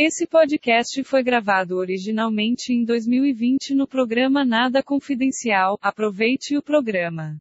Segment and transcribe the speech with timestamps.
[0.00, 5.76] Esse podcast foi gravado originalmente em 2020 no programa Nada Confidencial.
[5.82, 7.36] Aproveite o programa.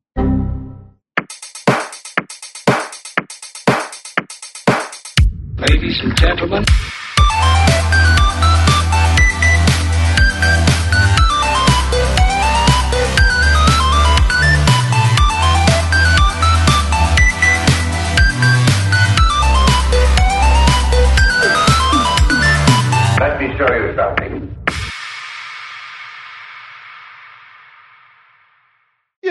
[5.59, 6.63] Ladies and gentlemen.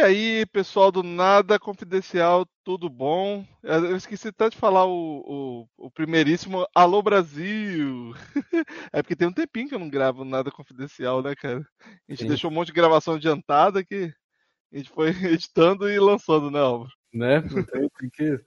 [0.07, 3.45] Aí, pessoal do Nada Confidencial, tudo bom?
[3.63, 8.15] Eu esqueci até de falar o, o, o primeiríssimo Alô Brasil!
[8.93, 11.67] É porque tem um tempinho que eu não gravo Nada Confidencial, né, cara?
[11.81, 12.29] A gente Sim.
[12.29, 14.13] deixou um monte de gravação adiantada que
[14.73, 16.91] a gente foi editando e lançando, né, Álvaro?
[17.13, 17.39] né?
[17.39, 18.41] Então, tem que...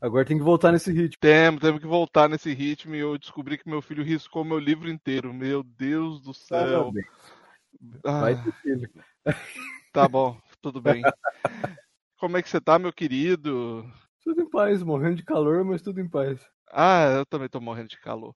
[0.00, 1.18] Agora tem que voltar nesse ritmo.
[1.18, 4.90] Temos, temos que voltar nesse ritmo e eu descobri que meu filho riscou meu livro
[4.90, 5.32] inteiro.
[5.32, 6.92] Meu Deus do céu.
[8.04, 8.90] Ah, Vai ter filho.
[9.92, 11.02] tá bom, tudo bem.
[12.18, 13.88] Como é que você tá, meu querido?
[14.24, 16.40] Tudo em paz, morrendo de calor, mas tudo em paz.
[16.72, 18.34] Ah, eu também tô morrendo de calor.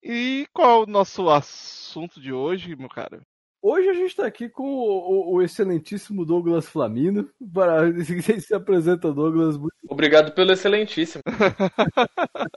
[0.00, 3.20] E qual é o nosso assunto de hoje, meu cara?
[3.60, 7.28] Hoje a gente tá aqui com o, o- o excelentíssimo Douglas Flamino.
[7.52, 7.80] Para...
[8.40, 9.56] Se apresenta, Douglas.
[9.56, 11.22] Muito- Obrigado pelo excelentíssimo.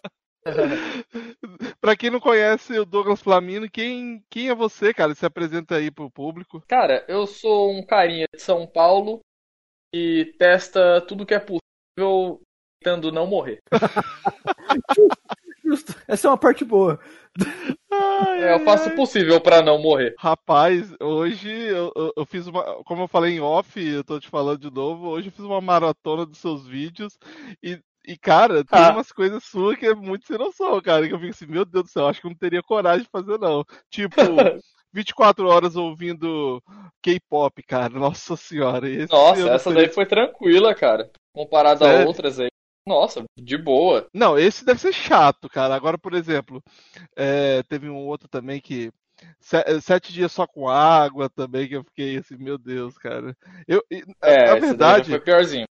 [1.81, 5.15] Pra quem não conhece o Douglas Flamino, quem, quem é você, cara?
[5.15, 6.61] Se apresenta aí pro público.
[6.67, 9.21] Cara, eu sou um carinha de São Paulo
[9.93, 12.41] e testa tudo que é possível
[12.83, 13.59] tentando não morrer.
[15.63, 15.93] Justo.
[16.07, 16.99] Essa é uma parte boa.
[17.91, 20.15] Ai, É, eu faço o possível pra não morrer.
[20.17, 22.83] Rapaz, hoje eu, eu- eu fiz uma.
[22.83, 25.07] Como eu falei em off, eu tô te falando de novo.
[25.07, 27.17] Hoje eu fiz uma maratona dos seus vídeos
[27.63, 27.79] e.
[28.09, 28.91] E, cara, tem Ah.
[28.91, 31.07] umas coisas suas que é muito sem noção, cara.
[31.07, 33.09] Que eu fico assim, meu Deus do céu, acho que eu não teria coragem de
[33.11, 33.63] fazer, não.
[33.89, 34.15] Tipo,
[34.91, 36.59] 24 horas ouvindo
[37.03, 37.89] K-pop, cara.
[37.89, 38.89] Nossa senhora.
[38.89, 41.09] Esse Nossa, essa teria- daí foi tranquila, cara.
[41.33, 42.49] Comparada a outras aí.
[42.87, 44.07] Nossa, de boa.
[44.11, 45.75] Não, esse deve ser chato, cara.
[45.75, 46.63] Agora, por exemplo,
[47.15, 48.91] é, teve um outro também que.
[49.39, 53.35] se- Sete dias só com água também, que eu fiquei assim, meu Deus, cara.
[53.67, 53.83] Eu,
[54.23, 55.67] É, na verdade, foi piorzinho.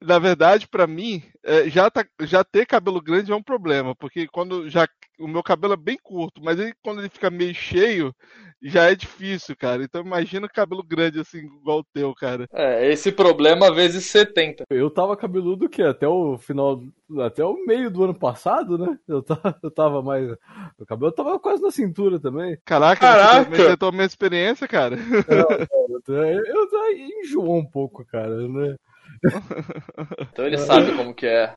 [0.00, 4.26] Na verdade, pra mim, é, já, tá, já ter cabelo grande é um problema, porque
[4.28, 4.86] quando já
[5.18, 8.14] o meu cabelo é bem curto, mas aí quando ele fica meio cheio,
[8.62, 9.82] já é difícil, cara.
[9.82, 12.46] Então imagina cabelo grande assim, igual o teu, cara.
[12.52, 14.64] É, esse problema vezes 70.
[14.70, 16.80] Eu tava cabeludo que até o final,
[17.20, 18.96] até o meio do ano passado, né?
[19.08, 20.30] Eu tava, eu tava mais.
[20.78, 22.56] O cabelo tava quase na cintura também.
[22.64, 23.50] Caraca, Caraca!
[23.50, 24.96] você a minha experiência, cara.
[25.28, 28.76] Eu, eu, eu enjoou um pouco, cara, né?
[30.32, 31.52] Então ele sabe como que é.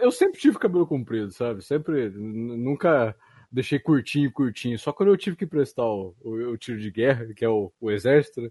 [0.00, 1.64] Eu, sempre tive cabelo comprido, sabe?
[1.64, 3.14] Sempre, nunca
[3.50, 4.78] deixei curtinho, curtinho.
[4.78, 7.72] Só quando eu tive que prestar o, o, o tiro de guerra, que é o,
[7.80, 8.50] o exército, né?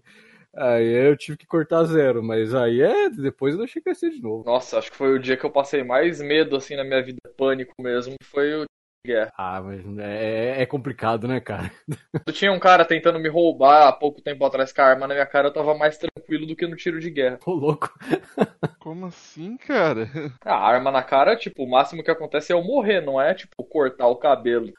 [0.56, 4.44] Aí eu tive que cortar zero, mas aí é, depois eu deixei crescer de noro
[4.46, 7.18] Nossa, acho que foi o dia que eu passei mais medo assim na minha vida,
[7.36, 8.64] pânico mesmo, foi o
[9.04, 9.32] guerra.
[9.36, 11.70] Ah, mas é, é complicado, né, cara?
[12.12, 15.14] Quando tinha um cara tentando me roubar há pouco tempo atrás com a arma na
[15.14, 17.38] minha cara, eu tava mais tranquilo do que no tiro de guerra.
[17.38, 17.92] Tô louco.
[18.80, 20.08] Como assim, cara?
[20.44, 23.64] A arma na cara, tipo, o máximo que acontece é eu morrer, não é tipo
[23.64, 24.72] cortar o cabelo.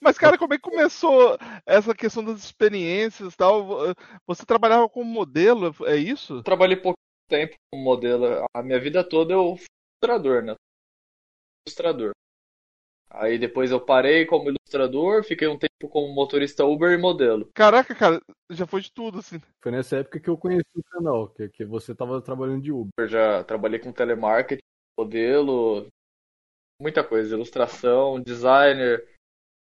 [0.00, 3.94] Mas, cara, como é que começou essa questão das experiências e tal?
[4.26, 6.36] Você trabalhava como modelo, é isso?
[6.36, 8.44] Eu trabalhei pouco tempo como modelo.
[8.54, 9.66] A minha vida toda eu fui
[10.02, 10.54] ilustrador, né?
[11.66, 12.12] Ilustrador.
[13.14, 17.50] Aí depois eu parei como ilustrador, fiquei um tempo como motorista Uber e modelo.
[17.54, 19.38] Caraca, cara, já foi de tudo, assim.
[19.60, 22.90] Foi nessa época que eu conheci o canal, que, que você tava trabalhando de Uber.
[22.98, 24.62] Eu já trabalhei com telemarketing,
[24.98, 25.88] modelo,
[26.80, 29.06] muita coisa, ilustração, designer,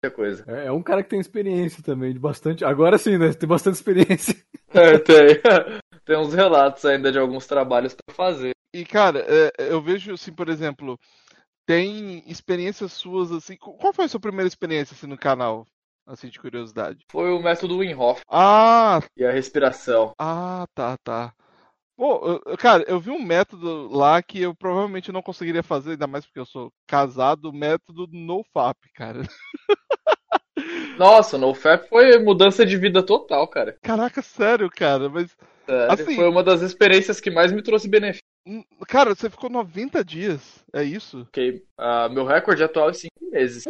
[0.02, 0.46] muita coisa.
[0.48, 2.64] É, é um cara que tem experiência também, de bastante.
[2.64, 3.34] Agora sim, né?
[3.34, 4.36] Tem bastante experiência.
[4.76, 5.40] É, tem,
[6.04, 8.52] tem uns relatos ainda de alguns trabalhos pra fazer.
[8.76, 11.00] E, cara, é, eu vejo, assim, por exemplo,
[11.66, 13.56] tem experiências suas, assim.
[13.58, 15.66] Qual foi a sua primeira experiência, assim, no canal?
[16.06, 17.04] Assim, de curiosidade.
[17.12, 20.14] Foi o método Wim Hof Ah, e a respiração.
[20.20, 21.34] ah, tá, tá.
[21.98, 26.26] Eu- cara, eu vi um método lá que eu provavelmente não conseguiria fazer, ainda mais
[26.26, 29.22] porque eu sou casado, o método NoFap, cara.
[30.98, 33.78] Nossa, o NoFap foi mudança de vida total, cara.
[33.82, 35.36] Caraca, sério, cara, mas.
[35.66, 38.22] Sério, Assim- Foi uma das experiências que mais me trouxe benefício.
[38.48, 41.26] hum, Cara, você ficou 90 dias, é isso?
[41.26, 43.64] Porque ah, meu recorde atual é 5 meses.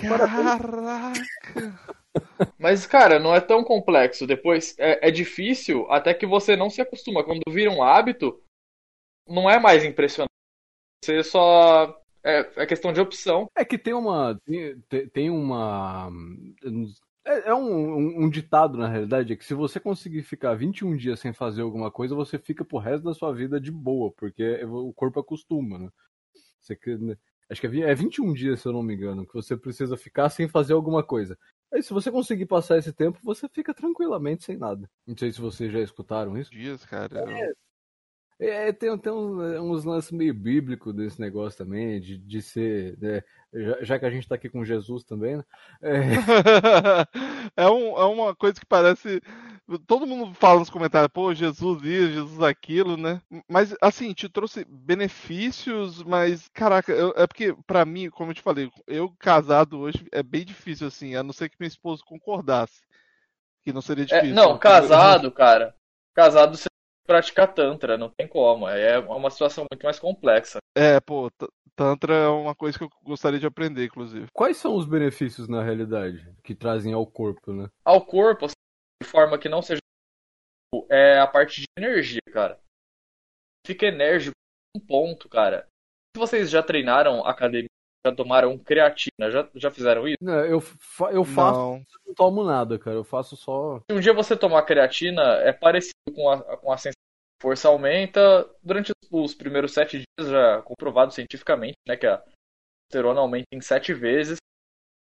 [0.00, 1.22] Caraca!
[2.58, 4.26] Mas, cara, não é tão complexo.
[4.26, 7.22] Depois é, é difícil até que você não se acostuma.
[7.24, 8.42] Quando vira um hábito,
[9.28, 10.30] não é mais impressionante.
[11.04, 13.50] Você só É, é questão de opção.
[13.56, 14.38] É que tem uma.
[14.88, 16.10] Tem, tem uma.
[17.24, 20.96] É, é um, um, um, ditado, na realidade, é que se você conseguir ficar 21
[20.96, 24.64] dias sem fazer alguma coisa, você fica pro resto da sua vida de boa, porque
[24.64, 25.88] o corpo acostuma, né?
[26.60, 27.16] Você, né,
[27.48, 30.48] acho que é 21 dias, se eu não me engano, que você precisa ficar sem
[30.48, 31.38] fazer alguma coisa.
[31.72, 34.90] Aí, se você conseguir passar esse tempo, você fica tranquilamente sem nada.
[35.06, 36.50] Não sei se vocês já escutaram isso.
[36.50, 37.20] Dias, cara.
[37.30, 37.52] É,
[38.40, 42.96] é, tem, tem uns, é, uns lances meio bíblicos desse negócio também, de, de ser.
[42.98, 43.22] Né,
[43.52, 45.44] já, já, que a gente tá aqui com Jesus também, né?
[45.82, 46.00] É...
[47.64, 49.20] é, um, é uma coisa que parece.
[49.86, 53.20] Todo mundo fala nos comentários, pô, Jesus isso, Jesus aquilo, né?
[53.46, 58.42] Mas, assim, te trouxe benefícios, mas, caraca, eu, é porque, para mim, como eu te
[58.42, 62.80] falei, eu casado hoje é bem difícil, assim, a não ser que minha esposa concordasse.
[63.62, 64.30] Que não seria é, difícil.
[64.30, 65.74] É, não, casado, cara.
[66.14, 66.70] Casado você
[67.10, 68.68] praticar Tantra, não tem como.
[68.68, 70.58] É uma situação muito mais complexa.
[70.78, 71.28] É, pô,
[71.74, 74.28] Tantra é uma coisa que eu gostaria de aprender, inclusive.
[74.32, 77.68] Quais são os benefícios, na realidade, que trazem ao corpo, né?
[77.84, 78.54] Ao corpo, assim,
[79.02, 79.80] de forma que não seja.
[80.88, 82.60] É a parte de energia, cara.
[83.66, 84.36] Fica enérgico
[84.76, 85.66] um ponto, cara.
[86.14, 87.66] Se vocês já treinaram academia,
[88.06, 90.18] já tomaram creatina, já, já fizeram isso?
[90.20, 91.82] Não, eu, fa eu faço, não.
[92.06, 92.96] não tomo nada, cara.
[92.96, 93.80] Eu faço só.
[93.90, 96.94] Se um dia você tomar creatina, é parecido com a, com a sensação
[97.40, 103.46] força aumenta durante os primeiros sete dias, já comprovado cientificamente, né, que a testosterona aumenta
[103.52, 104.36] em sete vezes.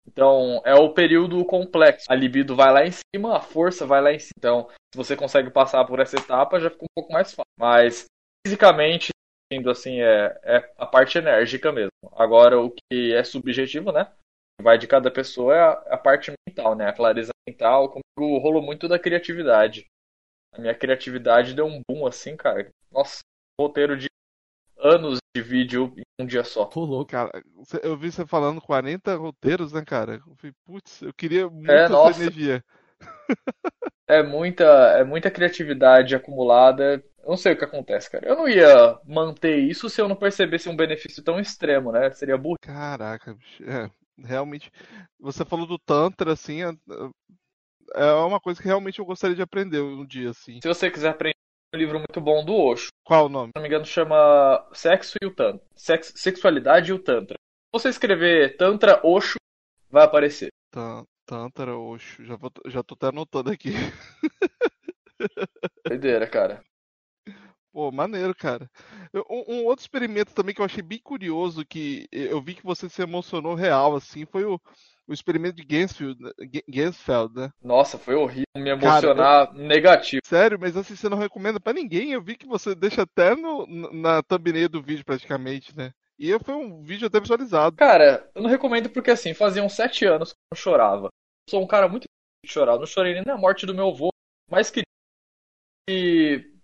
[0.05, 2.05] Então, é o período complexo.
[2.09, 4.33] A libido vai lá em cima, a força vai lá em cima.
[4.37, 7.51] Então, se você consegue passar por essa etapa, já fica um pouco mais fácil.
[7.57, 8.05] Mas,
[8.45, 9.09] fisicamente,
[9.51, 11.91] sendo assim, é, é a parte enérgica mesmo.
[12.13, 14.11] Agora, o que é subjetivo, né?
[14.61, 16.87] Vai de cada pessoa é a, a parte mental, né?
[16.87, 17.89] A clareza mental.
[17.89, 19.85] Comigo rolou muito da criatividade
[20.57, 22.69] a minha criatividade deu um boom assim, cara.
[22.91, 23.19] Nossa,
[23.59, 24.07] roteiro de
[24.77, 26.69] anos de vídeo em um dia só.
[26.75, 27.31] Louco, cara.
[27.83, 30.15] Eu vi você falando 40 roteiros, né, cara?
[30.15, 32.63] Eu falei, putz, eu queria muito é, essa energia.
[34.07, 34.63] é muita,
[34.97, 37.03] é muita criatividade acumulada.
[37.27, 38.25] Eu não sei o que acontece, cara.
[38.25, 42.09] Eu não ia manter isso se eu não percebesse um benefício tão extremo, né?
[42.11, 42.55] Seria burro.
[42.61, 43.69] Caraca, bicho.
[43.69, 44.71] É, realmente.
[45.19, 50.05] Você falou do Tantra, assim, é uma coisa que realmente eu gostaria de aprender um
[50.05, 50.61] dia, assim.
[50.61, 51.35] Se você quiser aprender
[51.75, 52.87] um livro muito bom do Osho.
[53.03, 53.49] Qual o nome?
[53.49, 55.67] Se não me engano, chama Sexo e o Tantra.
[55.75, 57.35] Sex, Sexualidade e o Tantra.
[57.37, 59.35] Se você escrever Tantra Osho,
[59.91, 60.47] vai aparecer.
[61.25, 62.23] Tantra Osho.
[62.23, 63.71] Já, vou, já tô até anotando aqui.
[65.85, 66.63] Doideira, cara.
[67.77, 68.67] Pô, maneiro, cara.
[69.29, 72.89] Um, um, outro experimento também que eu achei bem curioso, que eu vi que você
[72.89, 74.59] se emocionou real, assim, foi o,
[75.07, 76.17] o experimento de Gensfeld,
[76.67, 77.51] Gensfeld, né?
[77.61, 79.67] Nossa, foi horrível me emocionar Cara, eu...
[79.67, 80.21] negativo.
[80.25, 82.13] Sério, mas assim, você não recomenda para ninguém.
[82.13, 85.91] Eu vi que você deixa até no, na thumbnail do vídeo, praticamente, né?
[86.17, 87.75] E foi um vídeo até visualizado.
[87.75, 91.09] Cara, eu não recomendo porque assim, faziam sete anos que eu chorava.
[91.09, 92.05] Eu sou um cara muito
[92.43, 92.73] de chorar.
[92.73, 94.09] Eu não chorei nem na morte do meu avô,
[94.49, 94.81] mas que.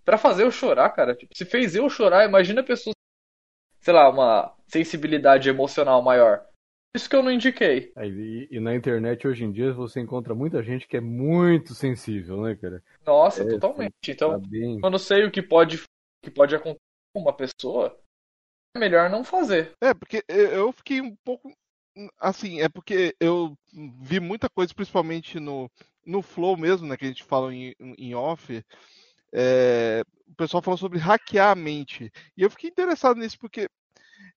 [0.04, 2.94] Pra fazer eu chorar, cara, tipo, se fez eu chorar, imagina pessoas,
[3.80, 6.44] sei lá, uma sensibilidade emocional maior.
[6.94, 7.92] Isso que eu não indiquei.
[7.96, 11.74] É, e, e, na internet hoje em dia você encontra muita gente que é muito
[11.74, 12.82] sensível, né, cara?
[13.04, 13.92] Nossa, é, totalmente.
[14.06, 14.78] Então, tá bem...
[14.80, 15.82] quando eu sei o que pode,
[16.22, 16.78] que pode acontecer
[17.12, 17.98] com uma pessoa,
[18.76, 19.72] é melhor não fazer.
[19.80, 21.52] É, porque eu fiquei um pouco.
[22.18, 23.56] Assim, é porque eu
[24.00, 25.68] vi muita coisa, principalmente no,
[26.06, 28.64] no Flow mesmo, né, que a gente fala em, em off.
[29.34, 32.10] É, o pessoal falou sobre hackear a mente.
[32.36, 33.68] E eu fiquei interessado nisso porque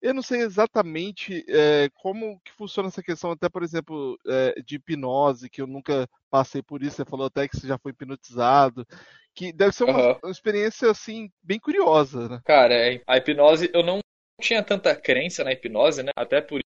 [0.01, 4.75] eu não sei exatamente é, como que funciona essa questão, até por exemplo, é, de
[4.75, 6.97] hipnose, que eu nunca passei por isso.
[6.97, 8.85] Você falou até que você já foi hipnotizado,
[9.33, 10.19] que deve ser uma, uhum.
[10.23, 12.41] uma experiência assim bem curiosa, né?
[12.45, 13.99] Cara, é, a hipnose, eu não
[14.41, 16.11] tinha tanta crença na hipnose, né?
[16.15, 16.59] Até por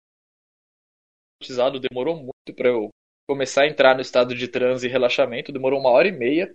[1.42, 2.90] hipnotizado demorou muito para eu
[3.28, 6.52] começar a entrar no estado de transe e relaxamento, demorou uma hora e meia.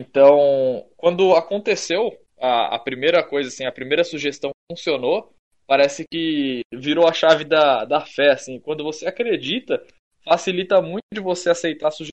[0.00, 5.34] Então, quando aconteceu a, a primeira coisa, assim, a primeira sugestão funcionou,
[5.66, 8.60] parece que virou a chave da, da fé, assim.
[8.60, 9.84] Quando você acredita,
[10.24, 12.12] facilita muito de você aceitar a sugestão.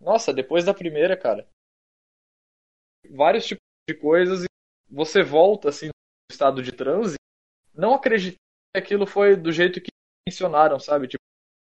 [0.00, 1.46] Nossa, depois da primeira, cara.
[3.10, 4.46] Vários tipos de coisas e
[4.88, 5.92] você volta, assim, no
[6.32, 7.16] estado de transe,
[7.74, 8.38] não acreditando
[8.74, 9.90] que aquilo foi do jeito que
[10.28, 11.08] mencionaram, sabe?
[11.08, 11.22] Tipo,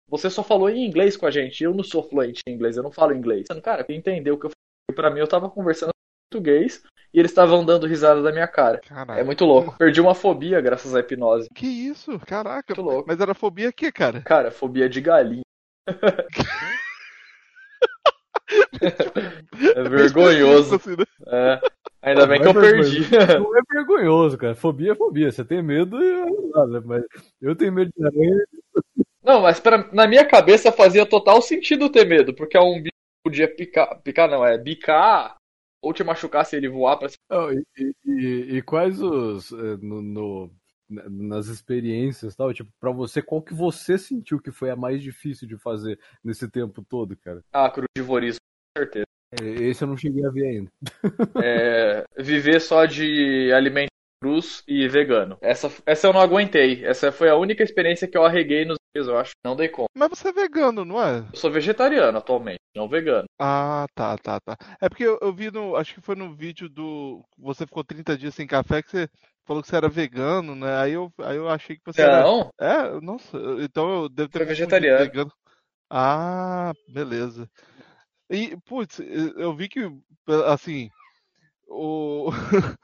[0.09, 2.83] você só falou em inglês com a gente, eu não sou fluente em inglês, eu
[2.83, 3.47] não falo inglês.
[3.63, 4.51] Cara, entendeu o que eu
[4.93, 5.91] pra mim, eu tava conversando
[6.31, 6.83] português
[7.13, 8.79] e eles estavam dando risada da minha cara.
[8.79, 9.21] Caraca.
[9.21, 9.77] É muito louco.
[9.77, 11.49] Perdi uma fobia graças à hipnose.
[11.55, 12.19] Que isso?
[12.21, 12.75] Caraca.
[12.75, 13.05] Muito louco.
[13.09, 14.23] Mas era fobia que, cara?
[14.23, 15.43] Cara, fobia de galinha.
[19.77, 20.77] é vergonhoso.
[20.77, 21.05] Assim, né?
[21.27, 21.61] É.
[22.03, 23.01] Ainda bem que eu perdi.
[23.39, 24.55] Não é vergonhoso, cara.
[24.55, 25.31] Fobia é fobia.
[25.31, 27.05] Você tem medo e nada, mas
[27.43, 28.45] eu tenho medo de aranha.
[29.23, 33.00] Não, mas pra, na minha cabeça fazia total sentido ter medo, porque é um bicho
[33.23, 34.01] podia picar.
[34.03, 35.37] Picar não, é bicar
[35.83, 37.19] ou te machucar se ele voar pra cima.
[37.31, 37.65] Não, e,
[38.05, 39.53] e- e quais os.
[39.53, 40.51] eh, No, no-
[40.89, 45.03] na- nas experiências tal, tipo, pra você, qual que você sentiu que foi a mais
[45.03, 47.43] difícil de fazer nesse tempo todo, cara?
[47.53, 48.41] Ah, crudivorismo,
[48.77, 49.05] com certeza.
[49.41, 50.71] É, Esse eu não cheguei a ver ainda.
[51.41, 53.90] É, viver só de alimento
[54.21, 55.39] crus e vegano.
[55.41, 56.85] Essa, essa eu não aguentei.
[56.85, 59.33] Essa foi a única experiência que eu arreguei nos dias, eu acho.
[59.45, 59.89] Não dei conta.
[59.97, 61.19] Mas você é vegano, não é?
[61.19, 63.25] Eu sou vegetariano atualmente, não vegano.
[63.39, 64.57] Ah, tá, tá, tá.
[64.81, 65.77] É porque eu, eu vi no.
[65.77, 67.25] Acho que foi no vídeo do.
[67.39, 69.09] Você ficou 30 dias sem café que você
[69.47, 70.77] falou que você era vegano, né?
[70.77, 72.23] Aí eu, aí eu achei que você era.
[72.23, 75.05] Não, É, nossa, então eu devo ter Foi vegetariano.
[75.05, 75.33] vegano.
[75.91, 77.49] Ah, beleza.
[78.31, 79.81] E, putz, eu vi que,
[80.47, 80.89] assim,
[81.71, 82.31] o...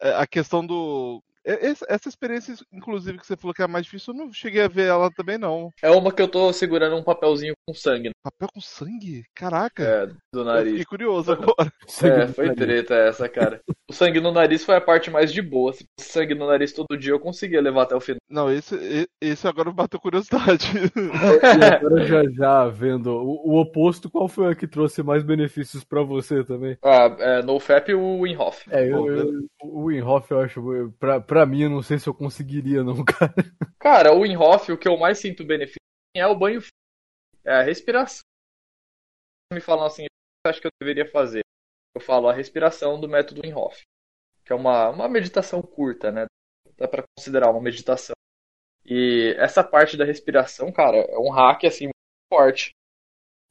[0.00, 1.22] a questão do.
[1.70, 4.62] Esse- Essa experiência, inclusive, que você falou que é a mais difícil, eu não cheguei
[4.62, 5.70] a ver ela também, não.
[5.82, 9.24] é uma que eu tô segurando um papelzinho com sangue Papel com sangue?
[9.34, 10.70] Caraca, é, do eu nariz.
[10.70, 11.72] fiquei curioso agora.
[12.02, 13.60] É, foi treta essa, cara.
[13.88, 15.72] O sangue no nariz foi a parte mais de boa.
[15.72, 18.18] Se fosse sangue no nariz todo dia, eu conseguia levar até o final.
[18.30, 20.66] Não, esse, esse agora bateu curiosidade.
[21.58, 25.82] E agora já já vendo o, o oposto, qual foi a que trouxe mais benefícios
[25.84, 26.76] pra você também?
[26.82, 28.66] Ah, é, no FAP o Winhoff.
[28.70, 32.14] É, eu, eu- o Winhoff eu acho, pra, pra mim eu não sei se eu
[32.14, 33.34] conseguiria não, cara.
[33.78, 35.78] Cara, o Winhoff, o que eu mais sinto benefício
[36.14, 36.60] é o banho.
[37.44, 38.22] É a respiração.
[39.52, 40.10] Me falam assim, o que
[40.46, 41.42] você acha que eu deveria fazer?
[41.94, 43.82] Eu falo a respiração do método Winhoff,
[44.44, 46.26] que é uma, uma meditação curta, né?
[46.76, 48.14] Dá pra considerar uma meditação.
[48.84, 51.94] E essa parte da respiração, cara, é um hack assim muito
[52.32, 52.70] forte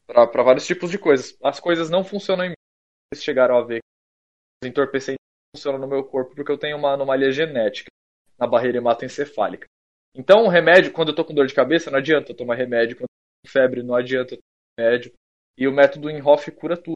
[0.05, 1.37] pra pra vários tipos de coisas.
[1.43, 2.55] As coisas não funcionam em mim.
[3.13, 3.79] Vocês chegaram a ver
[4.63, 5.26] os entorpecentes
[5.57, 7.89] não funcionam no meu corpo porque eu tenho uma anomalia genética
[8.37, 9.65] na barreira hematoencefálica.
[10.15, 12.95] Então, o remédio, quando eu tô com dor de cabeça, não adianta eu tomar remédio.
[12.95, 15.13] Quando eu tô com febre, não adianta eu tomar remédio.
[15.57, 16.95] E o método Inhoff cura tudo.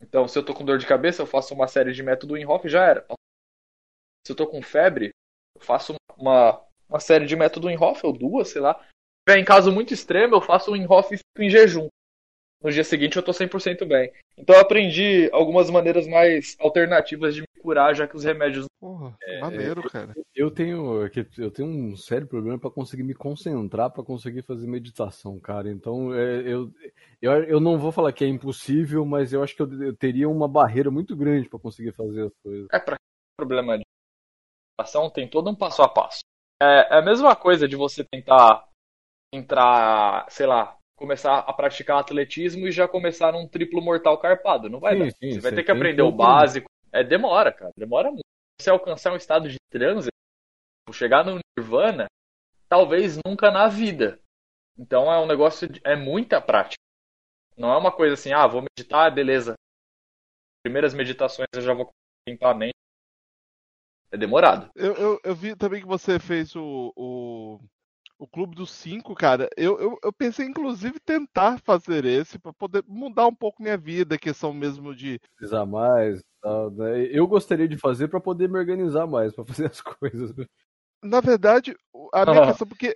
[0.00, 2.68] Então, se eu tô com dor de cabeça, eu faço uma série de método e
[2.68, 3.06] já era.
[4.26, 5.10] Se eu tô com febre,
[5.54, 8.74] eu faço uma, uma série de método Inhoff, ou duas, sei lá.
[8.74, 8.90] Se
[9.28, 11.88] tiver em caso muito extremo, eu faço um Inhoff em jejum.
[12.62, 14.12] No dia seguinte eu tô 100% bem.
[14.36, 19.16] Então eu aprendi algumas maneiras mais alternativas de me curar, já que os remédios Porra,
[19.40, 20.14] maneiro, cara.
[20.34, 24.66] Eu tenho, que- eu tenho um sério problema pra conseguir me concentrar, pra conseguir fazer
[24.66, 25.70] meditação, cara.
[25.70, 26.70] Então, é, eu,
[27.20, 30.28] eu, eu não vou falar que é impossível, mas eu acho que eu, eu teria
[30.28, 32.68] uma barreira muito grande pra conseguir fazer as coisas.
[32.70, 32.96] É para
[33.36, 33.84] problema de
[34.78, 36.20] ação tem todo um passo a passo.
[36.62, 38.66] É, é a mesma coisa de você tentar
[39.32, 44.68] entrar, sei lá, começar a praticar atletismo e já começar num triplo mortal carpado.
[44.68, 45.10] Não vai Sim, dar.
[45.10, 46.68] sim, você vai ter que aprender o básico.
[46.90, 47.72] É demora, cara.
[47.76, 48.24] Demora muito.
[48.60, 50.08] Você alcançar um estado de transe,
[50.92, 52.06] chegar no nirvana,
[52.68, 54.18] talvez nunca na vida.
[54.78, 56.82] Então é um negócio, de, é muita prática.
[57.56, 59.54] Não é uma coisa assim, ah, vou meditar, beleza.
[60.62, 61.90] Primeiras meditações eu já vou
[62.28, 62.74] limpar a mente.
[64.10, 64.70] É demorado.
[64.74, 67.60] Eu, eu, eu vi também que você fez o, o,
[68.18, 69.48] o Clube dos Cinco, cara.
[69.56, 74.18] Eu, eu, eu pensei, inclusive, tentar fazer esse para poder mudar um pouco minha vida,
[74.18, 75.20] questão mesmo de.
[75.36, 77.06] Precisar mais, tal, né?
[77.06, 80.34] Eu gostaria de fazer pra poder me organizar mais, pra fazer as coisas.
[81.02, 81.76] Na verdade,
[82.12, 82.46] a minha Ah.
[82.46, 82.94] questão, porque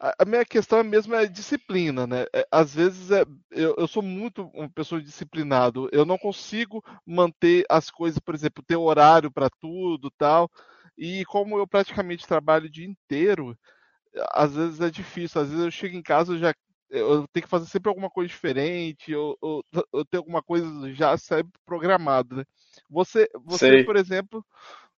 [0.00, 2.24] a, a minha questão é mesmo é disciplina, né?
[2.34, 7.64] É, às vezes é, eu, eu sou muito uma pessoa disciplinado, eu não consigo manter
[7.68, 10.50] as coisas, por exemplo, ter horário para tudo tal.
[10.96, 13.56] E como eu praticamente trabalho o dia inteiro,
[14.32, 15.40] às vezes é difícil.
[15.40, 16.54] Às vezes eu chego em casa eu já
[16.92, 21.16] eu tenho que fazer sempre alguma coisa diferente, ou, ou, ou ter alguma coisa já
[21.16, 22.44] sempre programada, né?
[22.90, 23.84] Você, você, Sei.
[23.84, 24.44] por exemplo,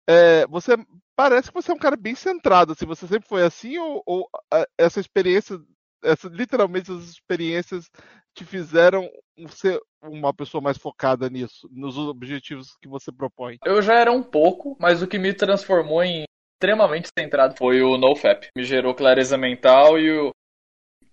[0.06, 0.76] é, você
[1.14, 4.28] parece que você é um cara bem centrado, assim, você sempre foi assim, ou, ou,
[4.76, 5.58] essa experiência,
[6.02, 7.88] essa, literalmente essas experiências
[8.34, 9.08] te fizeram
[9.50, 13.58] ser uma pessoa mais focada nisso, nos objetivos que você propõe?
[13.64, 16.24] Eu já era um pouco, mas o que me transformou em
[16.64, 18.48] extremamente centrado foi o NoFap.
[18.56, 20.30] Me gerou clareza mental e o.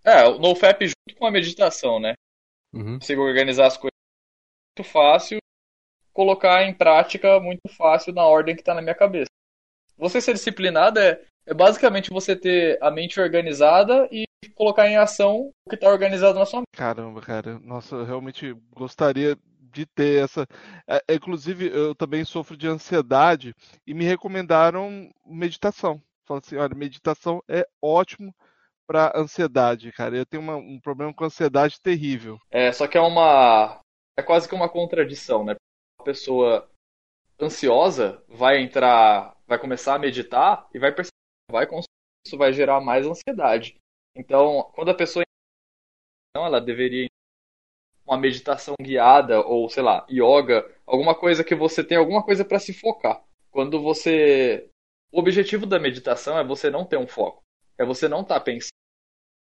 [0.03, 2.13] É, o NoFap junto com a meditação, né?
[2.73, 2.97] Uhum.
[2.97, 3.91] Consigo organizar as coisas
[4.77, 5.37] muito fácil,
[6.13, 9.29] colocar em prática muito fácil na ordem que tá na minha cabeça.
[9.97, 14.23] Você ser disciplinado é, é basicamente você ter a mente organizada e
[14.55, 16.69] colocar em ação o que tá organizado na sua mente.
[16.73, 19.37] Caramba, cara, nossa, eu realmente gostaria
[19.71, 20.47] de ter essa.
[20.87, 26.01] é, é, inclusive, eu também sofro de ansiedade e me recomendaram meditação.
[26.25, 28.33] Falaram assim, olha, meditação é ótimo
[28.87, 30.17] para ansiedade, cara.
[30.17, 32.37] Eu tenho uma- um problema com ansiedade terrível.
[32.49, 33.79] É, só que é uma.
[34.17, 35.55] É quase que uma contradição, né?
[35.99, 36.69] A pessoa
[37.41, 41.11] ansiosa vai entrar, vai começar a meditar e vai perceber,
[41.49, 41.65] vai
[42.25, 43.77] isso vai gerar mais ansiedade.
[44.15, 45.23] Então, quando a pessoa
[46.35, 47.07] não, ela deveria
[48.11, 52.59] uma meditação guiada ou sei lá, yoga, alguma coisa que você tem alguma coisa para
[52.59, 53.23] se focar.
[53.49, 54.67] Quando você
[55.11, 57.41] o objetivo da meditação é você não ter um foco,
[57.77, 58.71] é você não estar tá pensando.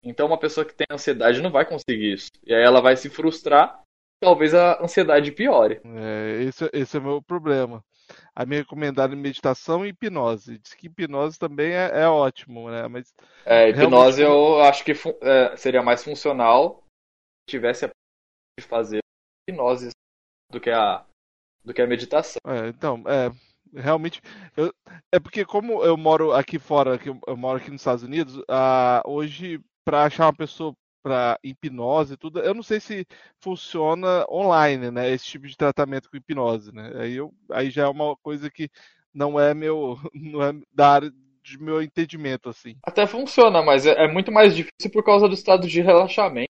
[0.05, 2.31] Então, uma pessoa que tem ansiedade não vai conseguir isso.
[2.45, 3.81] E aí ela vai se frustrar,
[4.21, 5.81] talvez a ansiedade piore.
[5.85, 7.85] É, esse, esse é o meu problema.
[8.35, 10.59] A minha recomendada meditação e hipnose.
[10.59, 12.89] Diz que hipnose também é, é ótimo, né?
[12.89, 13.15] Mas
[13.47, 14.23] é, hipnose realmente...
[14.23, 14.93] eu acho que
[15.23, 16.83] é, seria mais funcional
[17.49, 17.91] se tivesse a
[18.59, 19.01] de fazer
[19.49, 19.91] hipnose
[20.51, 21.05] do que a
[21.65, 22.41] do que a meditação.
[22.45, 23.31] É, então, é,
[23.73, 24.21] realmente
[24.57, 24.73] eu,
[25.13, 29.03] é porque como eu moro aqui fora, que eu, moro aqui nos Estados Unidos, uh,
[29.05, 33.07] hoje para achar uma pessoa para hipnose e tudo, eu não sei se
[33.41, 36.93] funciona online, né, esse tipo de tratamento com hipnose, né?
[36.97, 38.69] Aí eu aí já é uma coisa que
[39.13, 42.77] não é meu não é da área de meu entendimento assim.
[42.85, 46.52] Até funciona, mas é, é muito mais difícil por causa do estado de relaxamento.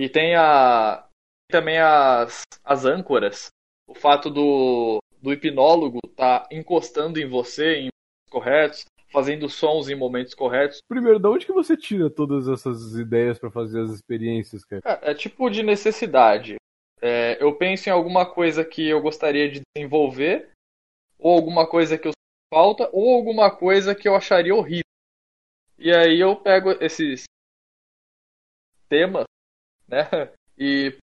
[0.00, 1.06] E tem a
[1.52, 3.48] também as as âncoras.
[3.86, 7.88] O fato do do hipnólogo tá encostando em você em
[8.30, 10.78] corretos, fazendo sons em momentos corretos.
[10.88, 14.80] Primeiro, de onde que você tira todas essas ideias para fazer as experiências, cara?
[14.86, 16.56] É, é tipo de necessidade.
[17.02, 20.48] É, eu penso em alguma coisa que eu gostaria de desenvolver,
[21.18, 22.12] ou alguma coisa que eu
[22.50, 24.84] falta, ou alguma coisa que eu acharia horrível.
[25.78, 27.24] E aí eu pego esses
[28.88, 29.24] temas,
[29.90, 30.96] né, e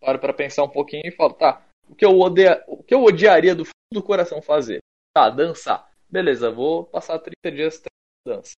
[0.00, 3.02] paro para pensar um pouquinho e falo, tá, o que eu, odeia, o que eu
[3.02, 4.78] odiaria do fundo do coração fazer?
[5.14, 5.90] Tá, dançar.
[6.08, 8.52] Beleza, vou passar 30 dias treinando dança.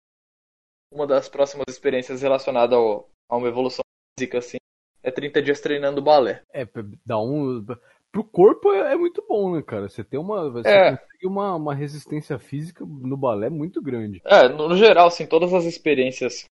[0.93, 3.83] Uma das próximas experiências relacionada ao, a uma evolução
[4.19, 4.57] física, assim,
[5.03, 6.43] é 30 dias treinando balé.
[6.53, 6.67] É,
[7.05, 7.65] dá um.
[8.11, 9.89] Pro corpo é, é muito bom, né, cara?
[9.89, 10.51] Você tem uma.
[10.51, 10.99] Você é.
[11.25, 14.21] uma, uma resistência física no balé muito grande.
[14.25, 16.45] É, no, no geral, assim, todas as experiências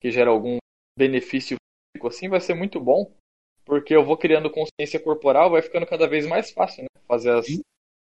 [0.00, 0.58] que geram algum
[0.98, 1.56] benefício
[1.92, 3.12] físico assim vai ser muito bom
[3.64, 6.88] porque eu vou criando consciência corporal, vai ficando cada vez mais fácil, né?
[7.08, 7.62] Fazer as Sim.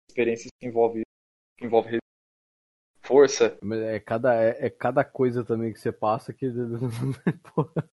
[0.09, 1.03] experiências que envolvem
[1.59, 1.99] que envolve
[3.03, 3.59] força.
[3.93, 6.47] É cada, é, é, cada coisa também que você passa que.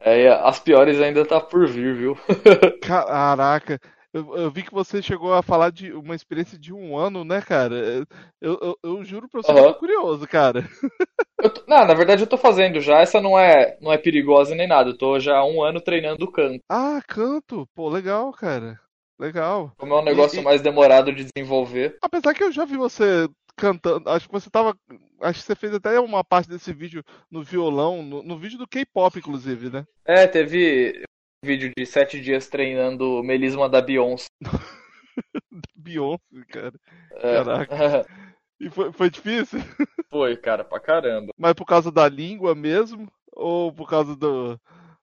[0.00, 2.16] é, as piores ainda tá por vir, viu?
[2.82, 3.80] Caraca.
[4.16, 7.42] Eu, eu, vi que você chegou a falar de uma experiência de um ano, né,
[7.42, 8.06] cara?
[8.40, 9.58] Eu, eu, eu juro pra você uhum.
[9.58, 10.64] que eu tô curioso, cara.
[11.38, 13.00] Tô, não, na verdade eu tô fazendo já.
[13.00, 14.88] Essa não é, não é perigosa nem nada.
[14.88, 16.60] Eu tô já há um ano treinando canto.
[16.66, 17.68] Ah, canto?
[17.74, 18.80] Pô, legal, cara.
[19.18, 19.70] Legal.
[19.76, 21.98] Como é um negócio e, mais demorado de desenvolver.
[22.00, 24.08] Apesar que eu já vi você cantando.
[24.08, 24.74] Acho que você tava.
[25.20, 28.66] Acho que você fez até uma parte desse vídeo no violão, no, no vídeo do
[28.66, 29.86] K-pop, inclusive, né?
[30.06, 31.04] É, teve
[31.46, 34.26] vídeo de sete dias treinando melisma da Beyoncé.
[35.74, 36.74] Beyoncé, cara.
[37.12, 37.44] É.
[37.44, 38.06] Caraca.
[38.58, 39.60] E foi, foi difícil?
[40.10, 41.30] Foi, cara, pra caramba.
[41.36, 43.06] Mas por causa da língua mesmo?
[43.34, 44.58] Ou por causa do.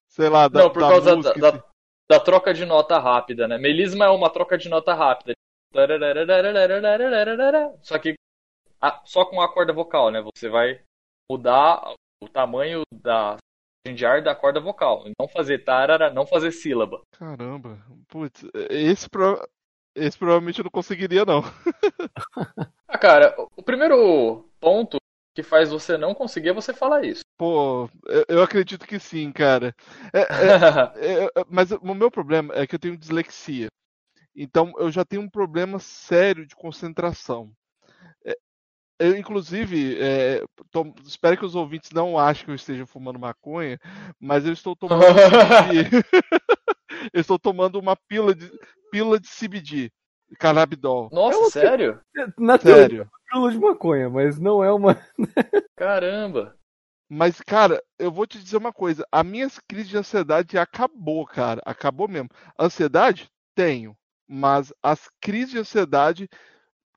[0.08, 0.63] Sei lá, da.
[0.63, 1.63] Não, por da causa da, da,
[2.10, 3.60] da, troca de nota rápida, né?
[3.60, 5.34] Melisma é uma troca de nota rápida.
[7.82, 8.15] Só que
[9.06, 10.19] só com a corda vocal, né?
[10.36, 10.82] Você vai
[11.29, 13.38] mudar o tamanho da
[13.91, 15.03] de ar da corda vocal.
[15.19, 17.01] Não fazer tarara, não fazer sílaba.
[17.11, 19.45] Caramba, putz, esse, pro...
[19.93, 21.41] esse provavelmente eu não conseguiria, não.
[22.87, 24.97] ah, cara, o primeiro ponto
[25.35, 27.23] que faz você não conseguir é você falar isso.
[27.37, 29.75] Pô, eu, eu acredito que sim, cara.
[30.13, 30.23] É, é,
[31.23, 33.67] é, é, mas o meu problema é que eu tenho dislexia.
[34.35, 37.51] Então eu já tenho um problema sério de concentração.
[39.03, 43.77] Eu, inclusive, é, tô, espero que os ouvintes não achem que eu esteja fumando maconha,
[44.17, 45.03] mas eu estou tomando.
[47.11, 48.49] eu estou tomando uma pílula de,
[48.89, 49.91] pílula de CBD,
[50.39, 51.09] canabidol.
[51.11, 51.99] Nossa, é sério?
[52.37, 53.01] Na sério.
[53.01, 54.97] É pílula de maconha, mas não é uma.
[55.75, 56.55] Caramba!
[57.09, 59.05] Mas, cara, eu vou te dizer uma coisa.
[59.11, 61.61] A minha crise de ansiedade acabou, cara.
[61.65, 62.29] Acabou mesmo.
[62.57, 63.29] Ansiedade?
[63.53, 63.97] Tenho.
[64.25, 66.29] Mas as crises de ansiedade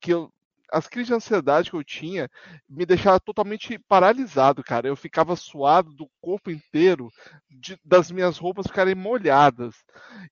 [0.00, 0.30] que eu
[0.72, 2.28] as crises de ansiedade que eu tinha
[2.68, 4.88] me deixavam totalmente paralisado, cara.
[4.88, 7.10] Eu ficava suado do corpo inteiro,
[7.48, 9.74] de, das minhas roupas ficarem molhadas.